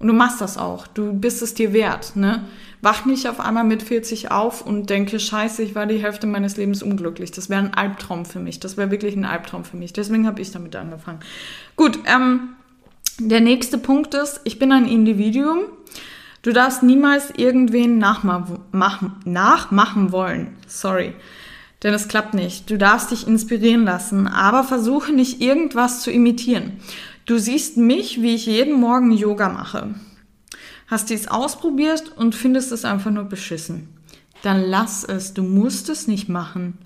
Und 0.03 0.09
du 0.09 0.13
machst 0.13 0.41
das 0.41 0.57
auch. 0.57 0.85
Du 0.85 1.13
bist 1.13 1.41
es 1.41 1.53
dir 1.53 1.71
wert. 1.71 2.17
Ne? 2.17 2.43
Wach 2.81 3.05
nicht 3.05 3.29
auf 3.29 3.39
einmal 3.39 3.63
mit 3.63 3.81
40 3.81 4.31
auf 4.31 4.61
und 4.61 4.89
denke, 4.89 5.17
scheiße, 5.17 5.63
ich 5.63 5.75
war 5.75 5.85
die 5.85 6.03
Hälfte 6.03 6.27
meines 6.27 6.57
Lebens 6.57 6.83
unglücklich. 6.83 7.31
Das 7.31 7.49
wäre 7.49 7.61
ein 7.61 7.73
Albtraum 7.73 8.25
für 8.25 8.39
mich. 8.39 8.59
Das 8.59 8.75
wäre 8.75 8.91
wirklich 8.91 9.15
ein 9.15 9.23
Albtraum 9.23 9.63
für 9.63 9.77
mich. 9.77 9.93
Deswegen 9.93 10.27
habe 10.27 10.41
ich 10.41 10.51
damit 10.51 10.75
angefangen. 10.75 11.21
Gut, 11.77 11.99
ähm, 12.05 12.49
der 13.17 13.39
nächste 13.39 13.77
Punkt 13.77 14.13
ist, 14.13 14.41
ich 14.43 14.59
bin 14.59 14.73
ein 14.73 14.89
Individuum. 14.89 15.59
Du 16.41 16.51
darfst 16.51 16.83
niemals 16.83 17.31
irgendwen 17.37 17.97
nachmachen, 17.97 19.13
nachmachen 19.23 20.11
wollen. 20.11 20.57
Sorry. 20.67 21.13
Denn 21.81 21.93
es 21.93 22.09
klappt 22.09 22.33
nicht. 22.33 22.69
Du 22.69 22.77
darfst 22.77 23.11
dich 23.11 23.25
inspirieren 23.25 23.85
lassen, 23.85 24.27
aber 24.27 24.65
versuche 24.65 25.13
nicht 25.13 25.39
irgendwas 25.39 26.01
zu 26.01 26.11
imitieren. 26.11 26.73
Du 27.25 27.37
siehst 27.37 27.77
mich, 27.77 28.21
wie 28.21 28.35
ich 28.35 28.45
jeden 28.45 28.79
Morgen 28.79 29.11
Yoga 29.11 29.49
mache. 29.49 29.95
Hast 30.87 31.09
dies 31.09 31.27
ausprobiert 31.27 32.11
und 32.17 32.35
findest 32.35 32.71
es 32.71 32.85
einfach 32.85 33.11
nur 33.11 33.23
beschissen. 33.23 33.87
Dann 34.41 34.61
lass 34.61 35.05
es, 35.05 35.33
du 35.33 35.41
musst 35.41 35.89
es 35.89 36.07
nicht 36.07 36.27
machen. 36.27 36.77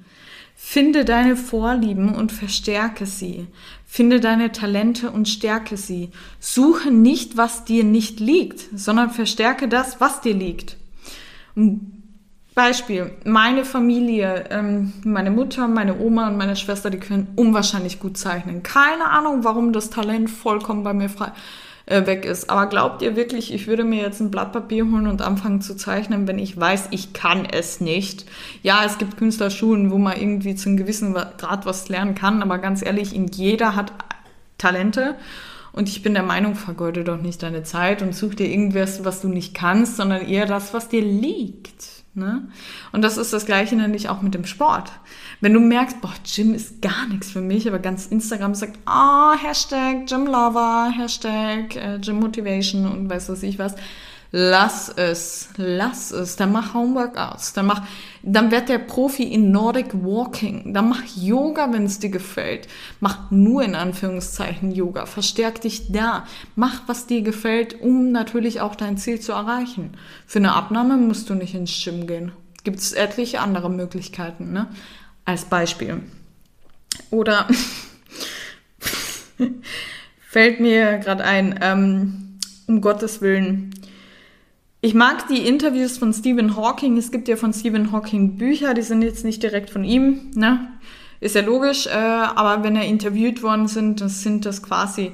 Finde 0.55 1.05
deine 1.05 1.35
Vorlieben 1.35 2.13
und 2.13 2.31
verstärke 2.31 3.05
sie. 3.05 3.47
Finde 3.85 4.19
deine 4.19 4.51
Talente 4.51 5.11
und 5.11 5.27
stärke 5.27 5.77
sie. 5.77 6.09
Suche 6.39 6.91
nicht, 6.91 7.37
was 7.37 7.65
dir 7.65 7.83
nicht 7.83 8.19
liegt, 8.19 8.65
sondern 8.75 9.09
verstärke 9.11 9.67
das, 9.67 9.99
was 9.99 10.21
dir 10.21 10.33
liegt. 10.33 10.77
Beispiel, 12.57 13.11
meine 13.23 13.63
Familie, 13.65 14.45
ähm, 14.49 14.91
meine 15.03 15.29
Mutter, 15.29 15.67
meine 15.67 15.99
Oma 15.99 16.27
und 16.27 16.37
meine 16.37 16.55
Schwester, 16.55 16.89
die 16.89 16.97
können 16.97 17.27
unwahrscheinlich 17.35 17.99
gut 17.99 18.17
zeichnen. 18.17 18.63
Keine 18.63 19.11
Ahnung, 19.11 19.43
warum 19.43 19.73
das 19.73 19.91
Talent 19.91 20.27
vollkommen 20.27 20.83
bei 20.83 20.91
mir 20.91 21.07
frei 21.07 21.33
äh, 21.85 22.07
weg 22.07 22.25
ist. 22.25 22.49
Aber 22.49 22.65
glaubt 22.65 23.03
ihr 23.03 23.15
wirklich, 23.15 23.53
ich 23.53 23.67
würde 23.67 23.83
mir 23.83 24.01
jetzt 24.01 24.21
ein 24.21 24.31
Blatt 24.31 24.53
Papier 24.53 24.85
holen 24.85 25.05
und 25.05 25.21
anfangen 25.21 25.61
zu 25.61 25.77
zeichnen, 25.77 26.27
wenn 26.27 26.39
ich 26.39 26.59
weiß, 26.59 26.87
ich 26.89 27.13
kann 27.13 27.45
es 27.45 27.79
nicht? 27.79 28.25
Ja, 28.63 28.81
es 28.83 28.97
gibt 28.97 29.17
Künstlerschulen, 29.17 29.91
wo 29.91 29.99
man 29.99 30.19
irgendwie 30.19 30.55
zu 30.55 30.69
einem 30.69 30.79
gewissen 30.79 31.13
Grad 31.13 31.67
was 31.67 31.89
lernen 31.89 32.15
kann, 32.15 32.41
aber 32.41 32.57
ganz 32.57 32.83
ehrlich, 32.83 33.11
jeder 33.35 33.75
hat 33.75 33.93
Talente. 34.57 35.13
Und 35.73 35.89
ich 35.89 36.01
bin 36.01 36.15
der 36.15 36.23
Meinung, 36.23 36.55
vergeude 36.55 37.03
doch 37.03 37.21
nicht 37.21 37.43
deine 37.43 37.61
Zeit 37.61 38.01
und 38.01 38.15
such 38.15 38.33
dir 38.33 38.47
irgendwas, 38.47 39.05
was 39.05 39.21
du 39.21 39.27
nicht 39.27 39.53
kannst, 39.53 39.97
sondern 39.97 40.27
eher 40.27 40.47
das, 40.47 40.73
was 40.73 40.89
dir 40.89 41.03
liegt. 41.03 41.96
Ne? 42.17 42.47
Und 42.91 43.03
das 43.03 43.17
ist 43.17 43.31
das 43.31 43.45
Gleiche 43.45 43.75
nämlich 43.75 44.09
auch 44.09 44.23
mit 44.23 44.33
dem 44.33 44.45
Sport. 44.45 44.91
Wenn 45.39 45.53
du 45.53 45.59
merkst, 45.59 46.01
boah, 46.01 46.13
Gym 46.25 46.55
ist 46.55 46.81
gar 46.81 47.07
nichts 47.07 47.29
für 47.29 47.41
mich, 47.41 47.67
aber 47.67 47.77
ganz 47.77 48.07
Instagram 48.07 48.55
sagt, 48.55 48.79
ah, 48.85 49.33
oh, 49.33 49.37
Hashtag 49.37 50.07
Gym 50.07 50.25
Lover, 50.25 50.91
Hashtag 50.97 51.75
äh, 51.75 51.99
Gym 51.99 52.19
Motivation 52.19 52.87
und 52.87 53.07
weiß 53.07 53.29
was 53.29 53.43
ich 53.43 53.59
was, 53.59 53.75
Lass 54.31 54.89
es, 54.89 55.49
lass 55.57 56.11
es. 56.11 56.35
Dann 56.35 56.51
mach 56.51 56.73
Homeworkouts, 56.73 57.53
dann 57.53 57.65
mach, 57.67 57.83
dann 58.23 58.51
werd 58.51 58.69
der 58.69 58.79
Profi 58.79 59.23
in 59.23 59.51
Nordic 59.51 59.93
Walking, 59.93 60.73
dann 60.73 60.89
mach 60.89 61.03
Yoga, 61.15 61.71
wenn 61.71 61.85
es 61.85 61.99
dir 61.99 62.09
gefällt. 62.09 62.67
Mach 62.99 63.31
nur 63.31 63.63
in 63.63 63.75
Anführungszeichen 63.75 64.71
Yoga, 64.71 65.05
verstärk 65.05 65.61
dich 65.61 65.91
da. 65.91 66.25
Mach, 66.55 66.81
was 66.87 67.07
dir 67.07 67.21
gefällt, 67.21 67.81
um 67.81 68.11
natürlich 68.11 68.61
auch 68.61 68.75
dein 68.75 68.97
Ziel 68.97 69.19
zu 69.19 69.31
erreichen. 69.31 69.91
Für 70.25 70.39
eine 70.39 70.53
Abnahme 70.53 70.97
musst 70.97 71.29
du 71.29 71.35
nicht 71.35 71.55
ins 71.55 71.83
Gym 71.83 72.07
gehen. 72.07 72.31
Gibt 72.63 72.79
es 72.79 72.93
etliche 72.93 73.39
andere 73.39 73.69
Möglichkeiten, 73.69 74.51
ne? 74.51 74.67
Als 75.23 75.45
Beispiel. 75.45 76.03
Oder 77.11 77.47
Fällt 80.29 80.59
mir 80.59 80.97
gerade 80.97 81.23
ein, 81.23 81.59
ähm, 81.61 82.37
um 82.67 82.81
Gottes 82.81 83.21
Willen. 83.21 83.73
Ich 84.87 84.93
mag 84.93 85.27
die 85.27 85.45
Interviews 85.45 85.97
von 85.97 86.13
Stephen 86.13 86.55
Hawking. 86.55 86.95
Es 86.95 87.11
gibt 87.11 87.27
ja 87.27 87.35
von 87.35 87.51
Stephen 87.51 87.91
Hawking 87.91 88.37
Bücher, 88.37 88.73
die 88.73 88.83
sind 88.83 89.01
jetzt 89.01 89.25
nicht 89.25 89.43
direkt 89.43 89.69
von 89.69 89.83
ihm, 89.83 90.31
ne? 90.33 90.65
Ist 91.19 91.35
ja 91.35 91.41
logisch, 91.41 91.87
äh, 91.87 91.89
aber 91.89 92.63
wenn 92.63 92.77
er 92.77 92.85
interviewt 92.85 93.43
worden 93.43 93.67
sind, 93.67 93.99
das 93.99 94.23
sind 94.23 94.45
das 94.45 94.63
quasi 94.63 95.11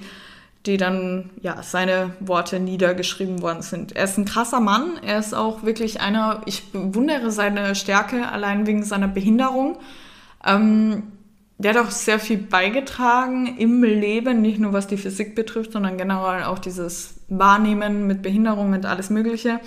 die 0.68 0.78
dann, 0.78 1.32
ja, 1.42 1.64
seine 1.64 2.12
Worte 2.20 2.60
niedergeschrieben 2.60 3.42
worden 3.42 3.64
sind. 3.64 3.96
Er 3.96 4.04
ist 4.04 4.20
ein 4.20 4.26
krasser 4.26 4.60
Mann. 4.60 4.92
Er 5.04 5.18
ist 5.18 5.34
auch 5.34 5.64
wirklich 5.64 6.02
einer, 6.02 6.44
ich 6.46 6.72
bewundere 6.72 7.32
seine 7.32 7.74
Stärke 7.74 8.30
allein 8.30 8.68
wegen 8.68 8.84
seiner 8.84 9.08
Behinderung. 9.08 9.80
Ähm, 10.46 11.02
der 11.58 11.74
hat 11.74 11.84
auch 11.84 11.90
sehr 11.90 12.20
viel 12.20 12.38
beigetragen 12.38 13.58
im 13.58 13.84
Leben, 13.84 14.44
nicht 14.44 14.60
nur 14.60 14.72
was 14.72 14.86
die 14.86 14.98
Physik 14.98 15.34
betrifft, 15.34 15.72
sondern 15.72 15.98
generell 15.98 16.44
auch 16.44 16.60
dieses 16.60 17.13
Wahrnehmen 17.30 18.08
mit 18.08 18.22
Behinderung, 18.22 18.70
mit 18.70 18.86
alles 18.86 19.10
Mögliche. 19.10 19.60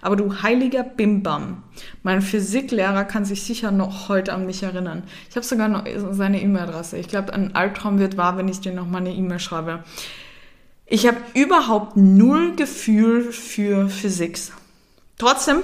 Aber 0.00 0.14
du 0.14 0.42
heiliger 0.42 0.84
Bimbam, 0.84 1.64
mein 2.04 2.22
Physiklehrer 2.22 3.04
kann 3.04 3.24
sich 3.24 3.42
sicher 3.42 3.72
noch 3.72 4.08
heute 4.08 4.32
an 4.32 4.46
mich 4.46 4.62
erinnern. 4.62 5.02
Ich 5.28 5.34
habe 5.34 5.44
sogar 5.44 5.68
noch 5.68 5.84
seine 6.12 6.40
E-Mail-Adresse. 6.40 6.98
Ich 6.98 7.08
glaube, 7.08 7.32
ein 7.32 7.56
Albtraum 7.56 7.98
wird 7.98 8.16
wahr, 8.16 8.36
wenn 8.36 8.46
ich 8.46 8.60
dir 8.60 8.72
noch 8.72 8.86
mal 8.86 8.98
eine 8.98 9.12
E-Mail 9.12 9.40
schreibe. 9.40 9.82
Ich 10.86 11.06
habe 11.06 11.18
überhaupt 11.34 11.96
null 11.96 12.54
Gefühl 12.54 13.32
für 13.32 13.88
Physik. 13.88 14.38
Trotzdem 15.18 15.58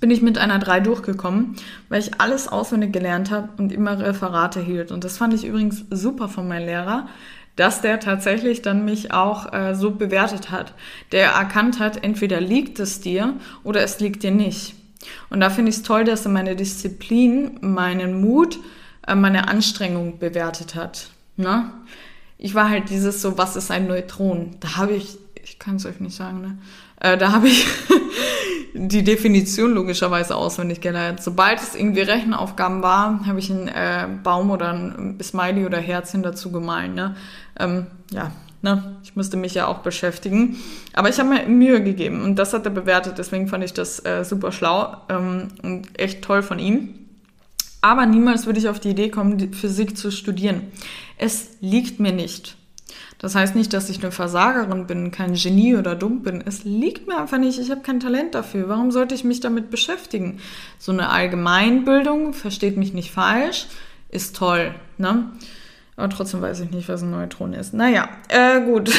bin 0.00 0.10
ich 0.10 0.22
mit 0.22 0.38
einer 0.38 0.58
3 0.58 0.80
durchgekommen, 0.80 1.56
weil 1.88 2.00
ich 2.00 2.20
alles 2.20 2.48
auswendig 2.48 2.92
gelernt 2.92 3.30
habe 3.30 3.50
und 3.58 3.70
immer 3.70 3.98
Referate 3.98 4.60
hielt. 4.60 4.90
Und 4.92 5.04
das 5.04 5.18
fand 5.18 5.34
ich 5.34 5.44
übrigens 5.44 5.84
super 5.90 6.28
von 6.28 6.48
meinem 6.48 6.66
Lehrer, 6.66 7.08
dass 7.56 7.80
der 7.80 8.00
tatsächlich 8.00 8.62
dann 8.62 8.84
mich 8.84 9.12
auch 9.12 9.52
äh, 9.52 9.74
so 9.74 9.90
bewertet 9.90 10.50
hat. 10.50 10.74
Der 11.12 11.30
erkannt 11.30 11.80
hat, 11.80 12.04
entweder 12.04 12.40
liegt 12.40 12.78
es 12.78 13.00
dir 13.00 13.34
oder 13.64 13.82
es 13.82 13.98
liegt 14.00 14.22
dir 14.22 14.30
nicht. 14.30 14.74
Und 15.30 15.40
da 15.40 15.50
finde 15.50 15.70
ich 15.70 15.76
es 15.76 15.82
toll, 15.82 16.04
dass 16.04 16.24
er 16.24 16.32
meine 16.32 16.56
Disziplin, 16.56 17.58
meinen 17.60 18.20
Mut, 18.20 18.58
äh, 19.06 19.14
meine 19.14 19.48
Anstrengung 19.48 20.18
bewertet 20.18 20.74
hat. 20.74 21.10
Ne? 21.36 21.70
ich 22.38 22.54
war 22.54 22.68
halt 22.68 22.90
dieses 22.90 23.22
so, 23.22 23.38
was 23.38 23.56
ist 23.56 23.70
ein 23.70 23.86
Neutron? 23.86 24.56
Da 24.60 24.76
habe 24.76 24.92
ich, 24.92 25.18
ich 25.42 25.58
kann 25.58 25.76
es 25.76 25.86
euch 25.86 26.00
nicht 26.00 26.16
sagen, 26.16 26.40
ne? 26.40 26.58
Äh, 27.00 27.16
da 27.18 27.32
habe 27.32 27.48
ich 27.48 27.66
die 28.74 29.04
Definition 29.04 29.72
logischerweise 29.72 30.36
auswendig 30.36 30.80
gelernt. 30.80 31.22
Sobald 31.22 31.60
es 31.60 31.74
irgendwie 31.74 32.02
Rechenaufgaben 32.02 32.82
war, 32.82 33.26
habe 33.26 33.38
ich 33.38 33.50
einen 33.50 33.68
äh, 33.68 34.06
Baum 34.22 34.50
oder 34.50 34.72
ein 34.72 35.18
Smiley 35.22 35.66
oder 35.66 35.78
Herzchen 35.78 36.22
dazu 36.22 36.52
gemalt. 36.52 36.94
Ne? 36.94 37.16
Ähm, 37.58 37.86
ja, 38.10 38.32
ne? 38.62 38.96
ich 39.02 39.16
musste 39.16 39.36
mich 39.36 39.54
ja 39.54 39.66
auch 39.66 39.78
beschäftigen. 39.78 40.56
Aber 40.92 41.08
ich 41.08 41.18
habe 41.18 41.28
mir 41.28 41.46
Mühe 41.46 41.82
gegeben 41.82 42.22
und 42.22 42.36
das 42.36 42.52
hat 42.52 42.64
er 42.64 42.72
bewertet. 42.72 43.18
Deswegen 43.18 43.48
fand 43.48 43.64
ich 43.64 43.72
das 43.72 44.04
äh, 44.04 44.24
super 44.24 44.52
schlau 44.52 44.96
ähm, 45.08 45.48
und 45.62 45.98
echt 45.98 46.22
toll 46.22 46.42
von 46.42 46.58
ihm. 46.58 46.94
Aber 47.80 48.06
niemals 48.06 48.46
würde 48.46 48.58
ich 48.58 48.68
auf 48.68 48.80
die 48.80 48.90
Idee 48.90 49.10
kommen, 49.10 49.52
Physik 49.52 49.96
zu 49.96 50.10
studieren. 50.10 50.72
Es 51.18 51.58
liegt 51.60 52.00
mir 52.00 52.12
nicht. 52.12 52.56
Das 53.18 53.34
heißt 53.34 53.54
nicht, 53.54 53.72
dass 53.72 53.88
ich 53.88 54.02
eine 54.02 54.12
Versagerin 54.12 54.86
bin, 54.86 55.10
kein 55.10 55.34
Genie 55.34 55.76
oder 55.76 55.94
dumm 55.94 56.22
bin. 56.22 56.42
Es 56.44 56.64
liegt 56.64 57.08
mir 57.08 57.18
einfach 57.18 57.38
nicht. 57.38 57.58
Ich 57.58 57.70
habe 57.70 57.80
kein 57.80 58.00
Talent 58.00 58.34
dafür. 58.34 58.68
Warum 58.68 58.90
sollte 58.90 59.14
ich 59.14 59.24
mich 59.24 59.40
damit 59.40 59.70
beschäftigen? 59.70 60.38
So 60.78 60.92
eine 60.92 61.08
Allgemeinbildung, 61.08 62.34
versteht 62.34 62.76
mich 62.76 62.92
nicht 62.92 63.10
falsch, 63.10 63.68
ist 64.10 64.36
toll. 64.36 64.74
Ne? 64.98 65.30
Aber 65.96 66.10
trotzdem 66.10 66.42
weiß 66.42 66.60
ich 66.60 66.70
nicht, 66.70 66.88
was 66.88 67.02
ein 67.02 67.10
Neutron 67.10 67.54
ist. 67.54 67.72
Naja, 67.72 68.08
äh, 68.28 68.60
gut. 68.60 68.92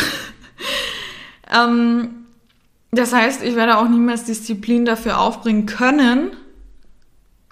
ähm, 1.56 2.10
das 2.92 3.14
heißt, 3.14 3.44
ich 3.44 3.56
werde 3.56 3.78
auch 3.78 3.88
niemals 3.88 4.24
Disziplin 4.24 4.86
dafür 4.86 5.20
aufbringen 5.20 5.68
können, 5.68 6.32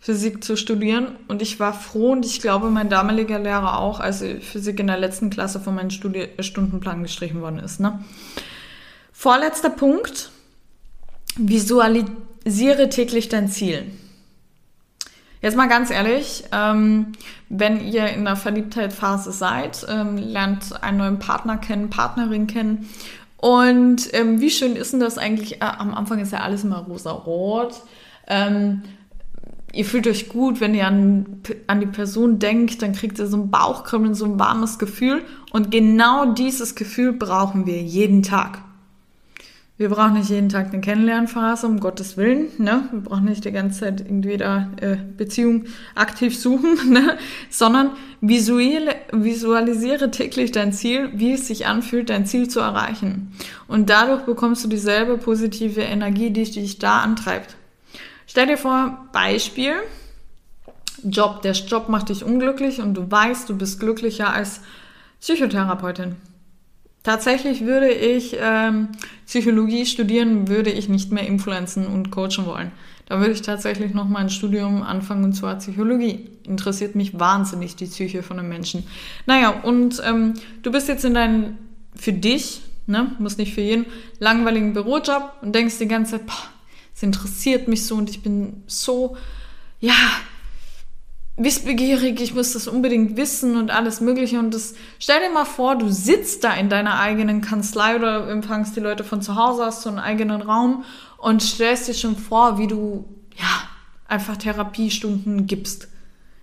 Physik 0.06 0.44
zu 0.44 0.56
studieren. 0.56 1.16
Und 1.28 1.42
ich 1.42 1.60
war 1.60 1.74
froh 1.74 2.12
und 2.12 2.28
ich 2.28 2.40
glaube, 2.40 2.70
mein 2.70 2.90
damaliger 2.90 3.40
Lehrer 3.40 3.80
auch, 3.80 4.00
als 4.00 4.24
Physik 4.42 4.80
in 4.80 4.86
der 4.86 5.00
letzten 5.00 5.32
Klasse 5.32 5.60
von 5.60 5.74
meinem 5.74 5.90
Studi 5.90 6.28
Stundenplan 6.42 7.02
gestrichen 7.02 7.42
worden 7.42 7.58
ist. 7.58 7.80
Ne? 7.80 8.04
Vorletzter 9.12 9.72
Punkt. 9.72 10.30
Visualisiere 11.38 12.90
täglich 12.90 13.30
dein 13.30 13.50
Ziel. 13.50 13.84
Jetzt 15.42 15.58
mal 15.58 15.68
ganz 15.68 15.90
ehrlich, 15.90 16.44
ähm, 16.52 17.14
wenn 17.50 17.84
ihr 17.84 18.08
in 18.10 18.26
der 18.26 18.36
Verliebtheitsphase 18.36 19.32
seid, 19.32 19.88
ähm, 19.90 20.18
lernt 20.18 20.84
einen 20.84 21.00
neuen 21.00 21.18
Partner 21.18 21.58
kennen, 21.58 21.90
Partnerin 21.90 22.46
kennen. 22.46 22.88
Und 23.38 24.14
ähm, 24.14 24.40
wie 24.40 24.52
schön 24.52 24.76
ist 24.76 24.94
denn 24.94 25.00
das 25.00 25.18
eigentlich? 25.18 25.64
Äh, 25.64 25.66
am 25.66 25.96
Anfang 25.96 26.20
ist 26.20 26.32
ja 26.32 26.42
alles 26.42 26.64
immer 26.64 26.78
rosa-rot. 26.78 27.82
Ähm, 28.28 28.84
ihr 29.76 29.86
fühlt 29.86 30.08
euch 30.08 30.30
gut, 30.30 30.62
wenn 30.62 30.74
ihr 30.74 30.88
an, 30.88 31.42
an 31.68 31.80
die 31.80 31.86
Person 31.86 32.40
denkt, 32.40 32.82
dann 32.82 32.94
kriegt 32.94 33.20
ihr 33.20 33.28
so 33.28 33.38
ein 33.38 33.52
Bauchkribbeln, 33.52 34.16
so 34.16 34.26
ein 34.26 34.40
warmes 34.40 34.80
Gefühl. 34.80 35.24
Und 35.52 35.72
genau 35.72 36.34
dieses 36.34 36.76
Gefühl 36.76 37.14
brauchen 37.14 37.66
wir 37.66 37.82
jeden 37.82 38.24
Tag. 38.24 38.60
Wir 39.78 39.90
brauchen 39.90 40.14
nicht 40.14 40.30
jeden 40.30 40.48
Tag 40.48 40.72
eine 40.72 40.80
Kennenlernphase, 40.80 41.68
um 41.68 41.82
Gottes 41.82 42.16
Willen. 42.16 42.48
Ne? 42.58 42.88
Wir 42.92 43.02
brauchen 43.02 43.26
nicht 43.26 43.44
die 43.44 43.52
ganze 43.52 43.82
Zeit 43.82 44.00
irgendwie 44.00 44.38
da 44.38 44.70
äh, 44.80 44.96
Beziehung 45.18 45.66
aktiv 45.96 46.38
suchen, 46.40 46.78
ne? 46.94 47.18
sondern 47.50 47.92
visuelle, 48.22 48.96
visualisiere 49.12 50.12
täglich 50.12 50.54
dein 50.54 50.72
Ziel, 50.72 51.10
wie 51.14 51.34
es 51.34 51.48
sich 51.48 51.68
anfühlt, 51.68 52.10
dein 52.10 52.26
Ziel 52.26 52.48
zu 52.48 52.62
erreichen. 52.62 53.34
Und 53.68 53.90
dadurch 53.90 54.22
bekommst 54.22 54.64
du 54.64 54.70
dieselbe 54.70 55.18
positive 55.18 55.82
Energie, 55.82 56.30
die 56.30 56.50
dich 56.50 56.80
da 56.80 57.00
antreibt. 57.00 57.58
Stell 58.36 58.48
dir 58.48 58.58
vor, 58.58 59.08
Beispiel, 59.14 59.76
Job, 61.04 61.42
der 61.42 61.54
Job 61.54 61.88
macht 61.88 62.10
dich 62.10 62.22
unglücklich 62.22 62.82
und 62.82 62.94
du 62.94 63.10
weißt, 63.10 63.48
du 63.48 63.58
bist 63.58 63.80
glücklicher 63.80 64.34
als 64.34 64.60
Psychotherapeutin. 65.22 66.18
Tatsächlich 67.02 67.62
würde 67.62 67.90
ich 67.92 68.36
ähm, 68.38 68.90
Psychologie 69.26 69.86
studieren, 69.86 70.50
würde 70.50 70.70
ich 70.70 70.90
nicht 70.90 71.14
mehr 71.14 71.26
influenzen 71.26 71.88
und 71.88 72.12
coachen 72.12 72.46
wollen. 72.46 72.74
Da 73.06 73.20
würde 73.22 73.32
ich 73.32 73.42
tatsächlich 73.42 73.94
noch 73.94 74.10
mal 74.10 74.20
ein 74.20 74.30
Studium 74.30 74.84
anfangen 74.84 75.24
und 75.24 75.32
zwar 75.32 75.56
Psychologie. 75.56 76.30
Interessiert 76.46 76.94
mich 76.94 77.18
wahnsinnig 77.18 77.78
die 77.78 77.86
Psyche 77.86 78.22
von 78.22 78.38
einem 78.38 78.50
Menschen. 78.50 78.86
Naja, 79.28 79.62
und 79.64 80.02
ähm, 80.06 80.34
du 80.62 80.74
bist 80.74 80.90
jetzt 80.90 81.06
in 81.06 81.14
deinem, 81.14 81.58
für 81.96 82.12
dich, 82.12 82.64
ne, 82.86 83.16
muss 83.18 83.38
nicht 83.38 83.54
für 83.54 83.62
jeden, 83.62 83.86
langweiligen 84.20 84.74
Bürojob 84.74 85.36
und 85.42 85.56
denkst 85.56 85.78
die 85.80 85.88
ganze 85.88 86.18
Zeit, 86.18 86.26
boah, 86.26 86.50
interessiert 87.06 87.70
mich 87.70 87.86
so 87.86 87.96
und 87.96 88.10
ich 88.10 88.22
bin 88.22 88.64
so, 88.68 89.16
ja, 89.80 89.94
wissbegierig, 91.38 92.22
ich 92.22 92.34
muss 92.34 92.54
das 92.54 92.68
unbedingt 92.68 93.18
wissen 93.18 93.58
und 93.58 93.72
alles 93.72 94.02
Mögliche. 94.02 94.40
Und 94.40 94.54
das, 94.54 94.74
stell 95.00 95.20
dir 95.22 95.34
mal 95.34 95.46
vor, 95.46 95.78
du 95.78 95.90
sitzt 95.90 96.44
da 96.44 96.54
in 96.54 96.70
deiner 96.70 97.00
eigenen 97.00 97.42
Kanzlei 97.42 97.96
oder 97.96 98.30
empfangst 98.30 98.76
die 98.76 98.82
Leute 98.82 99.04
von 99.04 99.22
zu 99.22 99.36
Hause, 99.36 99.66
hast 99.66 99.84
so 99.84 99.90
einen 99.90 100.00
eigenen 100.00 100.42
Raum 100.42 100.84
und 101.18 101.42
stellst 101.42 101.88
dir 101.88 101.94
schon 101.94 102.16
vor, 102.16 102.58
wie 102.58 102.68
du, 102.68 103.06
ja, 103.38 103.70
einfach 104.08 104.38
Therapiestunden 104.38 105.46
gibst. 105.46 105.88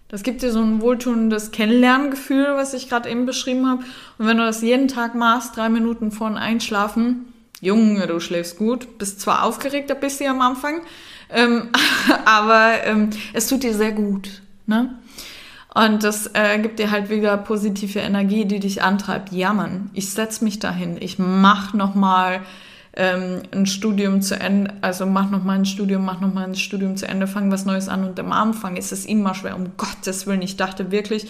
Das 0.08 0.22
gibt 0.22 0.42
dir 0.42 0.52
so 0.52 0.60
ein 0.60 0.82
wohltuendes 0.82 1.52
Kennenlerngefühl, 1.52 2.48
was 2.54 2.74
ich 2.74 2.90
gerade 2.90 3.08
eben 3.08 3.24
beschrieben 3.24 3.66
habe. 3.66 3.82
Und 4.18 4.26
wenn 4.26 4.36
du 4.36 4.44
das 4.44 4.60
jeden 4.60 4.88
Tag 4.88 5.14
machst, 5.14 5.56
drei 5.56 5.70
Minuten 5.70 6.12
vor 6.12 6.28
dem 6.28 6.36
Einschlafen, 6.36 7.31
Junge, 7.62 8.08
du 8.08 8.18
schläfst 8.18 8.58
gut, 8.58 8.98
bist 8.98 9.20
zwar 9.20 9.44
aufgeregt 9.44 9.88
ein 9.92 10.00
bisschen 10.00 10.28
am 10.28 10.40
Anfang, 10.40 10.80
ähm, 11.30 11.68
aber 12.24 12.84
ähm, 12.84 13.10
es 13.32 13.46
tut 13.46 13.62
dir 13.62 13.72
sehr 13.72 13.92
gut. 13.92 14.42
Ne? 14.66 14.98
Und 15.72 16.02
das 16.02 16.28
äh, 16.34 16.58
gibt 16.58 16.80
dir 16.80 16.90
halt 16.90 17.08
wieder 17.08 17.36
positive 17.36 18.00
Energie, 18.00 18.46
die 18.46 18.58
dich 18.58 18.82
antreibt. 18.82 19.30
Ja, 19.32 19.52
Mann, 19.52 19.90
ich 19.94 20.10
setz 20.10 20.40
mich 20.40 20.58
dahin, 20.58 20.96
ich 21.00 21.20
mach 21.20 21.72
noch 21.72 21.94
mal 21.94 22.40
ähm, 22.94 23.42
ein 23.52 23.66
Studium 23.66 24.22
zu 24.22 24.40
Ende, 24.40 24.74
also 24.80 25.06
mach 25.06 25.30
noch 25.30 25.44
mal 25.44 25.54
ein 25.54 25.64
Studium, 25.64 26.04
mach 26.04 26.20
noch 26.20 26.34
mal 26.34 26.44
ein 26.44 26.56
Studium 26.56 26.96
zu 26.96 27.06
Ende, 27.06 27.28
fang 27.28 27.52
was 27.52 27.64
Neues 27.64 27.88
an. 27.88 28.02
Und 28.02 28.18
am 28.18 28.32
Anfang 28.32 28.74
ist 28.74 28.90
es 28.90 29.06
immer 29.06 29.36
schwer, 29.36 29.54
um 29.54 29.76
Gottes 29.76 30.26
Willen. 30.26 30.42
Ich 30.42 30.56
dachte 30.56 30.90
wirklich, 30.90 31.28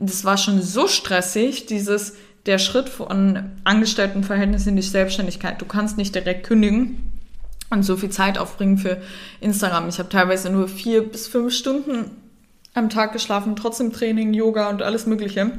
das 0.00 0.24
war 0.24 0.36
schon 0.36 0.62
so 0.62 0.88
stressig, 0.88 1.66
dieses 1.66 2.14
der 2.46 2.58
Schritt 2.58 2.88
von 2.88 3.50
Angestelltenverhältnis 3.64 4.66
in 4.66 4.76
die 4.76 4.82
Selbstständigkeit. 4.82 5.60
Du 5.60 5.66
kannst 5.66 5.96
nicht 5.96 6.14
direkt 6.14 6.46
kündigen 6.46 7.12
und 7.70 7.84
so 7.84 7.96
viel 7.96 8.10
Zeit 8.10 8.38
aufbringen 8.38 8.78
für 8.78 9.00
Instagram. 9.40 9.88
Ich 9.88 9.98
habe 9.98 10.08
teilweise 10.08 10.50
nur 10.50 10.68
vier 10.68 11.02
bis 11.02 11.28
fünf 11.28 11.54
Stunden 11.54 12.10
am 12.74 12.88
Tag 12.88 13.12
geschlafen, 13.12 13.56
trotzdem 13.56 13.92
Training, 13.92 14.32
Yoga 14.32 14.70
und 14.70 14.82
alles 14.82 15.06
Mögliche. 15.06 15.52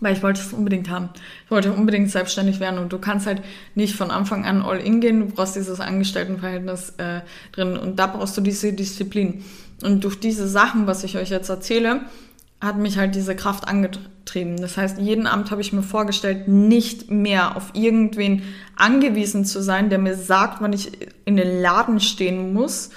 Weil 0.00 0.14
ich 0.14 0.22
wollte 0.22 0.42
es 0.42 0.52
unbedingt 0.52 0.90
haben. 0.90 1.08
Ich 1.46 1.50
wollte 1.50 1.72
unbedingt 1.72 2.10
selbstständig 2.10 2.60
werden 2.60 2.78
und 2.78 2.92
du 2.92 2.98
kannst 2.98 3.26
halt 3.26 3.40
nicht 3.74 3.94
von 3.94 4.10
Anfang 4.10 4.44
an 4.44 4.60
all 4.60 4.78
in 4.78 5.00
gehen. 5.00 5.20
Du 5.20 5.34
brauchst 5.34 5.56
dieses 5.56 5.80
Angestelltenverhältnis 5.80 6.90
äh, 6.98 7.20
drin 7.52 7.78
und 7.78 7.98
da 7.98 8.06
brauchst 8.06 8.36
du 8.36 8.42
diese 8.42 8.74
Disziplin. 8.74 9.42
Und 9.82 10.04
durch 10.04 10.20
diese 10.20 10.48
Sachen, 10.48 10.86
was 10.86 11.02
ich 11.02 11.16
euch 11.16 11.30
jetzt 11.30 11.48
erzähle, 11.48 12.02
hat 12.60 12.78
mich 12.78 12.98
halt 12.98 13.14
diese 13.14 13.36
Kraft 13.36 13.68
angetrieben. 13.68 14.56
Das 14.56 14.76
heißt, 14.76 14.98
jeden 14.98 15.26
Abend 15.26 15.50
habe 15.50 15.60
ich 15.60 15.72
mir 15.72 15.82
vorgestellt, 15.82 16.48
nicht 16.48 17.10
mehr 17.10 17.56
auf 17.56 17.70
irgendwen 17.74 18.42
angewiesen 18.76 19.44
zu 19.44 19.62
sein, 19.62 19.90
der 19.90 19.98
mir 19.98 20.14
sagt, 20.14 20.60
wann 20.60 20.72
ich 20.72 20.92
in 21.24 21.36
den 21.36 21.60
Laden 21.60 22.00
stehen 22.00 22.54
muss, 22.54 22.90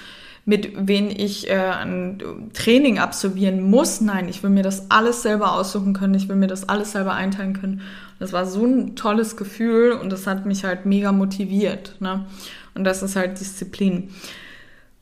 mit 0.45 0.71
wen 0.87 1.11
ich 1.11 1.49
äh, 1.49 1.57
ein 1.57 2.49
Training 2.53 2.99
absolvieren 2.99 3.61
muss. 3.61 4.01
Nein, 4.01 4.29
ich 4.29 4.41
will 4.41 4.49
mir 4.49 4.63
das 4.63 4.89
alles 4.89 5.21
selber 5.21 5.53
aussuchen 5.53 5.93
können. 5.93 6.15
Ich 6.15 6.29
will 6.29 6.37
mir 6.37 6.47
das 6.47 6.67
alles 6.69 6.93
selber 6.93 7.13
einteilen 7.13 7.53
können. 7.53 7.81
Das 8.17 8.33
war 8.33 8.45
so 8.45 8.65
ein 8.65 8.95
tolles 8.95 9.37
Gefühl 9.37 9.91
und 9.91 10.11
das 10.11 10.25
hat 10.25 10.45
mich 10.45 10.63
halt 10.63 10.85
mega 10.85 11.11
motiviert. 11.11 11.95
Ne? 11.99 12.25
Und 12.73 12.85
das 12.85 13.03
ist 13.03 13.15
halt 13.15 13.39
Disziplin. 13.39 14.09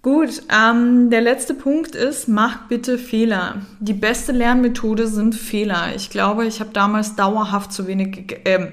Gut, 0.03 0.43
ähm, 0.53 1.09
der 1.09 1.21
letzte 1.21 1.53
Punkt 1.53 1.95
ist, 1.95 2.27
mach 2.27 2.67
bitte 2.67 2.97
Fehler. 2.97 3.61
Die 3.79 3.93
beste 3.93 4.31
Lernmethode 4.31 5.07
sind 5.07 5.35
Fehler. 5.35 5.95
Ich 5.95 6.09
glaube, 6.09 6.45
ich 6.45 6.59
habe 6.59 6.69
damals 6.71 7.15
dauerhaft 7.15 7.73
zu 7.73 7.87
wenig, 7.87 8.39
äh, 8.45 8.67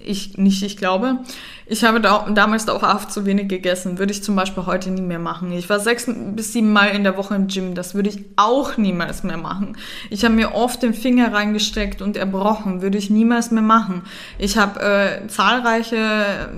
ich 0.00 0.38
nicht, 0.38 0.62
ich 0.62 0.76
glaube, 0.76 1.18
ich 1.66 1.84
habe 1.84 2.00
da, 2.00 2.26
damals 2.30 2.66
dauerhaft 2.66 3.12
zu 3.12 3.26
wenig 3.26 3.48
gegessen. 3.48 3.98
Würde 3.98 4.12
ich 4.12 4.24
zum 4.24 4.34
Beispiel 4.34 4.66
heute 4.66 4.90
nie 4.90 5.02
mehr 5.02 5.18
machen. 5.18 5.52
Ich 5.52 5.68
war 5.68 5.78
sechs 5.78 6.06
bis 6.08 6.52
sieben 6.52 6.72
Mal 6.72 6.88
in 6.88 7.04
der 7.04 7.16
Woche 7.16 7.34
im 7.34 7.46
Gym. 7.46 7.74
Das 7.74 7.94
würde 7.94 8.08
ich 8.08 8.24
auch 8.36 8.78
niemals 8.78 9.22
mehr 9.22 9.36
machen. 9.36 9.76
Ich 10.10 10.24
habe 10.24 10.34
mir 10.34 10.54
oft 10.54 10.82
den 10.82 10.94
Finger 10.94 11.32
reingesteckt 11.32 12.00
und 12.00 12.16
erbrochen. 12.16 12.82
Würde 12.82 12.98
ich 12.98 13.10
niemals 13.10 13.50
mehr 13.50 13.62
machen. 13.62 14.02
Ich 14.38 14.56
habe 14.56 14.80
äh, 14.80 15.26
zahlreiche 15.28 16.48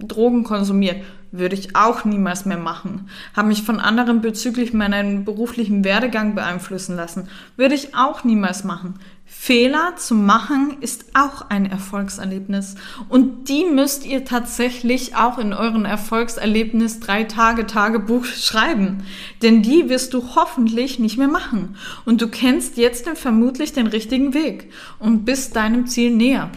Drogen 0.00 0.42
konsumiert 0.42 1.02
würde 1.30 1.54
ich 1.54 1.76
auch 1.76 2.04
niemals 2.04 2.46
mehr 2.46 2.58
machen. 2.58 3.08
Habe 3.34 3.48
mich 3.48 3.62
von 3.62 3.80
anderen 3.80 4.20
bezüglich 4.20 4.72
meinen 4.72 5.24
beruflichen 5.24 5.84
Werdegang 5.84 6.34
beeinflussen 6.34 6.96
lassen. 6.96 7.28
Würde 7.56 7.74
ich 7.74 7.94
auch 7.94 8.24
niemals 8.24 8.64
machen. 8.64 8.94
Fehler 9.30 9.94
zu 9.96 10.14
machen 10.14 10.78
ist 10.80 11.04
auch 11.12 11.50
ein 11.50 11.66
Erfolgserlebnis. 11.66 12.76
Und 13.10 13.50
die 13.50 13.66
müsst 13.66 14.06
ihr 14.06 14.24
tatsächlich 14.24 15.16
auch 15.16 15.36
in 15.36 15.52
euren 15.52 15.84
Erfolgserlebnis 15.84 16.98
drei 16.98 17.24
Tage 17.24 17.66
Tagebuch 17.66 18.24
schreiben. 18.24 19.04
Denn 19.42 19.62
die 19.62 19.90
wirst 19.90 20.14
du 20.14 20.34
hoffentlich 20.34 20.98
nicht 20.98 21.18
mehr 21.18 21.28
machen. 21.28 21.76
Und 22.06 22.22
du 22.22 22.28
kennst 22.28 22.78
jetzt 22.78 23.06
vermutlich 23.06 23.74
den 23.74 23.86
richtigen 23.86 24.32
Weg 24.32 24.72
und 24.98 25.26
bist 25.26 25.56
deinem 25.56 25.86
Ziel 25.86 26.10
näher. 26.10 26.50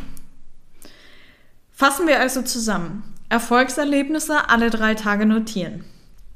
Fassen 1.73 2.07
wir 2.07 2.19
also 2.19 2.41
zusammen. 2.41 3.10
Erfolgserlebnisse 3.31 4.49
alle 4.49 4.69
drei 4.69 4.93
Tage 4.93 5.25
notieren. 5.25 5.85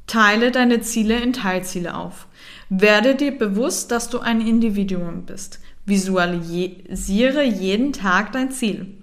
Teile 0.08 0.52
deine 0.52 0.80
Ziele 0.80 1.20
in 1.20 1.34
Teilziele 1.34 1.94
auf. 1.94 2.28
Werde 2.70 3.16
dir 3.16 3.38
bewusst, 3.38 3.92
dass 3.92 4.10
du 4.10 4.20
ein 4.20 4.40
Individuum 4.40 5.26
bist. 5.26 5.60
Visualisiere 5.86 7.44
jeden 7.44 7.92
Tag 7.92 8.32
dein 8.32 8.50
Ziel 8.50 8.96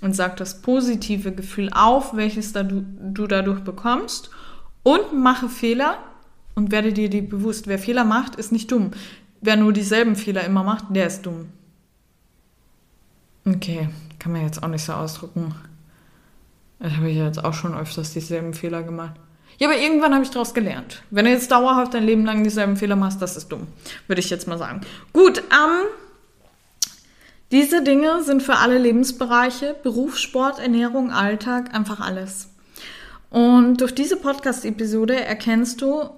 und 0.00 0.16
sag 0.16 0.36
das 0.38 0.60
positive 0.60 1.30
Gefühl 1.30 1.70
auf, 1.72 2.16
welches 2.16 2.52
du, 2.52 2.84
du 3.00 3.28
dadurch 3.28 3.60
bekommst 3.60 4.30
und 4.82 5.12
mache 5.16 5.48
Fehler 5.48 5.98
und 6.56 6.72
werde 6.72 6.92
dir 6.92 7.08
die 7.08 7.22
bewusst. 7.22 7.68
Wer 7.68 7.78
Fehler 7.78 8.04
macht, 8.04 8.34
ist 8.34 8.50
nicht 8.50 8.72
dumm. 8.72 8.90
Wer 9.40 9.54
nur 9.54 9.72
dieselben 9.72 10.16
Fehler 10.16 10.42
immer 10.42 10.64
macht, 10.64 10.86
der 10.90 11.06
ist 11.06 11.24
dumm. 11.24 11.50
Okay, 13.44 13.88
kann 14.18 14.32
man 14.32 14.42
jetzt 14.42 14.64
auch 14.64 14.68
nicht 14.68 14.82
so 14.82 14.94
ausdrücken. 14.94 15.54
Das 16.78 16.96
habe 16.96 17.10
ich 17.10 17.16
jetzt 17.16 17.42
auch 17.42 17.54
schon 17.54 17.74
öfters 17.74 18.12
dieselben 18.12 18.54
Fehler 18.54 18.82
gemacht. 18.82 19.14
Ja, 19.58 19.68
aber 19.68 19.78
irgendwann 19.78 20.12
habe 20.12 20.24
ich 20.24 20.30
daraus 20.30 20.52
gelernt. 20.52 21.02
Wenn 21.10 21.24
du 21.24 21.30
jetzt 21.30 21.50
dauerhaft 21.50 21.94
dein 21.94 22.04
Leben 22.04 22.26
lang 22.26 22.44
dieselben 22.44 22.76
Fehler 22.76 22.96
machst, 22.96 23.22
das 23.22 23.36
ist 23.36 23.48
dumm. 23.48 23.66
Würde 24.06 24.20
ich 24.20 24.28
jetzt 24.28 24.46
mal 24.46 24.58
sagen. 24.58 24.82
Gut, 25.14 25.38
ähm, 25.38 25.86
diese 27.52 27.82
Dinge 27.82 28.22
sind 28.22 28.42
für 28.42 28.56
alle 28.56 28.76
Lebensbereiche, 28.76 29.74
Beruf, 29.82 30.18
Sport, 30.18 30.58
Ernährung, 30.58 31.10
Alltag, 31.10 31.74
einfach 31.74 32.00
alles. 32.00 32.50
Und 33.30 33.80
durch 33.80 33.94
diese 33.94 34.16
Podcast-Episode 34.16 35.24
erkennst 35.24 35.80
du, 35.80 36.10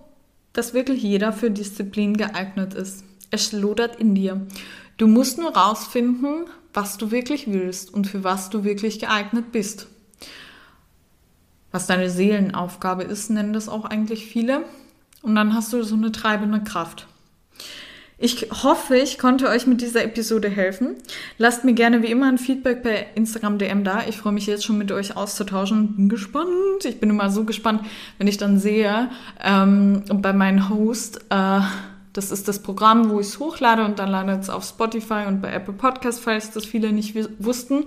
dass 0.53 0.75
wirklich 0.75 1.03
jeder 1.03 1.33
für 1.33 1.51
Disziplin 1.51 2.17
geeignet 2.17 2.75
ist. 2.75 3.05
Es 3.31 3.53
lodert 3.53 3.97
in 3.97 4.17
dir. 4.17 4.47
Du 4.97 5.07
musst 5.07 5.39
nur 5.39 5.55
rausfinden, 5.55 6.47
was 6.75 6.99
du 6.99 7.13
wirklich 7.13 7.47
willst 7.47 7.95
und 7.95 8.09
für 8.09 8.25
was 8.25 8.51
du 8.51 8.65
wirklich 8.65 8.99
geeignet 8.99 9.53
bist 9.53 9.87
was 11.73 11.87
deine 11.87 12.11
Seelenaufgabe 12.11 13.03
ist, 13.03 13.31
nennen 13.31 13.53
das 13.53 13.69
auch 13.69 13.85
eigentlich 13.85 14.27
viele. 14.27 14.65
Und 15.23 15.35
dann 15.35 15.55
hast 15.55 15.73
du 15.73 15.83
so 15.83 15.97
eine 15.97 16.13
treibende 16.13 16.61
Kraft. 16.61 17.07
Ich 18.21 18.49
hoffe, 18.65 18.97
ich 18.97 19.17
konnte 19.17 19.49
euch 19.49 19.69
mit 19.69 19.81
dieser 19.81 20.03
Episode 20.03 20.49
helfen. 20.49 20.97
Lasst 21.39 21.65
mir 21.65 21.75
gerne 21.75 22.03
wie 22.03 22.11
immer 22.11 22.27
ein 22.27 22.39
Feedback 22.39 22.83
per 22.83 23.17
Instagram 23.17 23.59
DM 23.59 23.85
da. 23.85 24.03
Ich 24.09 24.17
freue 24.17 24.33
mich 24.33 24.47
jetzt 24.47 24.65
schon 24.65 24.77
mit 24.77 24.91
euch 24.91 25.17
auszutauschen. 25.17 25.95
Bin 25.95 26.09
gespannt. 26.09 26.85
Ich 26.85 26.99
bin 26.99 27.11
immer 27.11 27.31
so 27.31 27.45
gespannt, 27.45 27.83
wenn 28.19 28.27
ich 28.27 28.37
dann 28.37 28.59
sehe, 28.59 29.09
ähm, 29.41 30.03
bei 30.13 30.33
meinem 30.33 30.69
Host, 30.69 31.21
äh, 31.31 31.61
das 32.13 32.33
ist 32.33 32.49
das 32.49 32.61
Programm, 32.61 33.11
wo 33.11 33.21
ich 33.21 33.29
es 33.29 33.39
hochlade 33.39 33.85
und 33.85 34.01
dann 34.01 34.11
landet 34.11 34.43
es 34.43 34.51
auf 34.51 34.65
Spotify 34.65 35.27
und 35.29 35.41
bei 35.41 35.53
Apple 35.53 35.75
Podcast, 35.75 36.19
falls 36.19 36.51
das 36.51 36.65
viele 36.65 36.93
nicht 36.93 37.15
wussten 37.39 37.85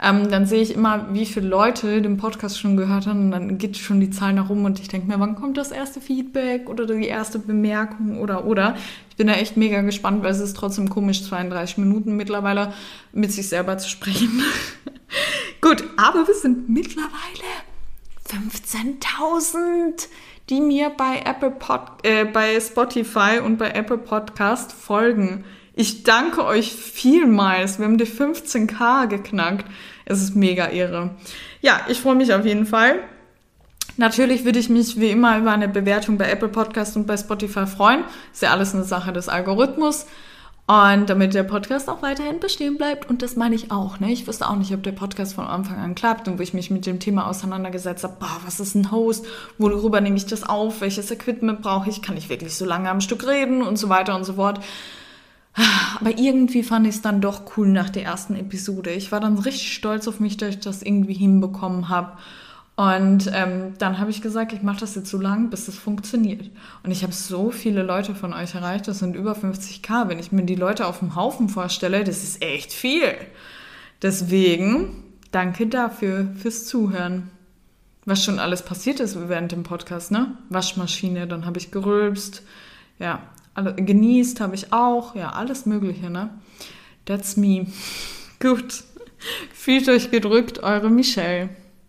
ähm, 0.00 0.30
dann 0.30 0.46
sehe 0.46 0.62
ich 0.62 0.74
immer, 0.74 1.12
wie 1.12 1.26
viele 1.26 1.48
Leute 1.48 2.00
den 2.00 2.16
Podcast 2.16 2.58
schon 2.58 2.76
gehört 2.76 3.06
haben 3.06 3.24
und 3.24 3.30
dann 3.32 3.58
geht 3.58 3.76
schon 3.76 4.00
die 4.00 4.10
Zahl 4.10 4.32
nach 4.32 4.48
rum 4.48 4.64
und 4.64 4.78
ich 4.78 4.88
denke 4.88 5.08
mir, 5.08 5.18
wann 5.18 5.34
kommt 5.34 5.56
das 5.56 5.72
erste 5.72 6.00
Feedback 6.00 6.68
oder 6.68 6.86
die 6.86 7.06
erste 7.06 7.38
Bemerkung 7.38 8.20
oder 8.20 8.44
oder. 8.44 8.76
Ich 9.10 9.16
bin 9.16 9.26
da 9.26 9.34
echt 9.34 9.56
mega 9.56 9.80
gespannt, 9.82 10.22
weil 10.22 10.30
es 10.30 10.40
ist 10.40 10.56
trotzdem 10.56 10.88
komisch, 10.88 11.24
32 11.24 11.78
Minuten 11.78 12.16
mittlerweile 12.16 12.72
mit 13.12 13.32
sich 13.32 13.48
selber 13.48 13.78
zu 13.78 13.88
sprechen. 13.88 14.42
Gut, 15.60 15.82
aber 15.96 16.26
wir 16.28 16.34
sind 16.34 16.68
mittlerweile 16.68 17.12
15.000 18.28 20.08
die 20.48 20.60
mir 20.60 20.90
bei 20.90 21.22
Apple 21.24 21.50
Pod, 21.50 21.80
äh, 22.04 22.24
bei 22.24 22.58
Spotify 22.60 23.40
und 23.44 23.58
bei 23.58 23.70
Apple 23.70 23.98
Podcast 23.98 24.72
folgen. 24.72 25.44
Ich 25.80 26.02
danke 26.02 26.44
euch 26.44 26.72
vielmals. 26.72 27.78
Wir 27.78 27.86
haben 27.86 27.98
die 27.98 28.04
15k 28.04 29.06
geknackt. 29.06 29.64
Es 30.06 30.20
ist 30.20 30.34
mega 30.34 30.72
irre. 30.72 31.10
Ja, 31.60 31.82
ich 31.86 32.00
freue 32.00 32.16
mich 32.16 32.34
auf 32.34 32.44
jeden 32.44 32.66
Fall. 32.66 32.96
Natürlich 33.96 34.44
würde 34.44 34.58
ich 34.58 34.68
mich 34.68 34.98
wie 34.98 35.10
immer 35.10 35.38
über 35.38 35.52
eine 35.52 35.68
Bewertung 35.68 36.18
bei 36.18 36.28
Apple 36.28 36.48
Podcast 36.48 36.96
und 36.96 37.06
bei 37.06 37.16
Spotify 37.16 37.64
freuen. 37.68 38.02
Ist 38.32 38.42
ja 38.42 38.50
alles 38.50 38.74
eine 38.74 38.82
Sache 38.82 39.12
des 39.12 39.28
Algorithmus. 39.28 40.06
Und 40.66 41.08
damit 41.08 41.34
der 41.34 41.44
Podcast 41.44 41.88
auch 41.88 42.02
weiterhin 42.02 42.40
bestehen 42.40 42.76
bleibt, 42.76 43.08
und 43.08 43.22
das 43.22 43.36
meine 43.36 43.54
ich 43.54 43.70
auch, 43.70 44.00
ne? 44.00 44.10
Ich 44.10 44.26
wusste 44.26 44.50
auch 44.50 44.56
nicht, 44.56 44.74
ob 44.74 44.82
der 44.82 44.92
Podcast 44.92 45.34
von 45.34 45.46
Anfang 45.46 45.78
an 45.78 45.94
klappt 45.94 46.26
und 46.26 46.38
wo 46.38 46.42
ich 46.42 46.54
mich 46.54 46.72
mit 46.72 46.86
dem 46.86 46.98
Thema 46.98 47.28
auseinandergesetzt 47.28 48.02
habe, 48.02 48.16
boah, 48.18 48.40
was 48.44 48.58
ist 48.58 48.74
ein 48.74 48.90
Host, 48.90 49.24
worüber 49.58 50.00
nehme 50.00 50.16
ich 50.16 50.26
das 50.26 50.42
auf, 50.42 50.80
welches 50.80 51.10
Equipment 51.12 51.62
brauche 51.62 51.88
ich, 51.88 52.02
kann 52.02 52.16
ich 52.16 52.28
wirklich 52.28 52.54
so 52.54 52.66
lange 52.66 52.90
am 52.90 53.00
Stück 53.00 53.26
reden 53.26 53.62
und 53.62 53.78
so 53.78 53.88
weiter 53.88 54.16
und 54.16 54.24
so 54.24 54.34
fort. 54.34 54.60
Aber 56.00 56.16
irgendwie 56.18 56.62
fand 56.62 56.86
ich 56.86 56.96
es 56.96 57.02
dann 57.02 57.20
doch 57.20 57.56
cool 57.56 57.68
nach 57.68 57.90
der 57.90 58.04
ersten 58.04 58.36
Episode. 58.36 58.90
Ich 58.90 59.10
war 59.10 59.20
dann 59.20 59.38
richtig 59.38 59.72
stolz 59.72 60.06
auf 60.06 60.20
mich, 60.20 60.36
dass 60.36 60.50
ich 60.50 60.60
das 60.60 60.82
irgendwie 60.82 61.14
hinbekommen 61.14 61.88
habe. 61.88 62.12
Und 62.76 63.28
ähm, 63.34 63.74
dann 63.78 63.98
habe 63.98 64.12
ich 64.12 64.22
gesagt, 64.22 64.52
ich 64.52 64.62
mache 64.62 64.78
das 64.78 64.94
jetzt 64.94 65.10
so 65.10 65.18
lange, 65.18 65.48
bis 65.48 65.66
es 65.66 65.76
funktioniert. 65.76 66.48
Und 66.84 66.92
ich 66.92 67.02
habe 67.02 67.12
so 67.12 67.50
viele 67.50 67.82
Leute 67.82 68.14
von 68.14 68.32
euch 68.32 68.54
erreicht, 68.54 68.86
das 68.86 69.00
sind 69.00 69.16
über 69.16 69.32
50k. 69.32 70.08
Wenn 70.08 70.20
ich 70.20 70.30
mir 70.30 70.44
die 70.44 70.54
Leute 70.54 70.86
auf 70.86 71.00
dem 71.00 71.16
Haufen 71.16 71.48
vorstelle, 71.48 72.04
das 72.04 72.22
ist 72.22 72.40
echt 72.40 72.72
viel. 72.72 73.14
Deswegen 74.00 75.02
danke 75.32 75.66
dafür, 75.66 76.28
fürs 76.36 76.66
Zuhören. 76.66 77.30
Was 78.04 78.24
schon 78.24 78.38
alles 78.38 78.62
passiert 78.62 79.00
ist 79.00 79.18
während 79.28 79.50
dem 79.50 79.64
Podcast, 79.64 80.12
ne? 80.12 80.38
Waschmaschine, 80.48 81.26
dann 81.26 81.46
habe 81.46 81.58
ich 81.58 81.72
gerülpst. 81.72 82.44
Ja, 83.00 83.22
genießt 83.62 84.40
habe 84.40 84.54
ich 84.54 84.72
auch, 84.72 85.14
ja, 85.14 85.30
alles 85.30 85.66
Mögliche, 85.66 86.10
ne? 86.10 86.30
That's 87.04 87.36
me. 87.36 87.66
Gut. 88.40 88.84
Fühlt 89.52 89.88
euch 89.88 90.10
gedrückt, 90.10 90.62
eure 90.62 90.90
Michelle. 90.90 91.48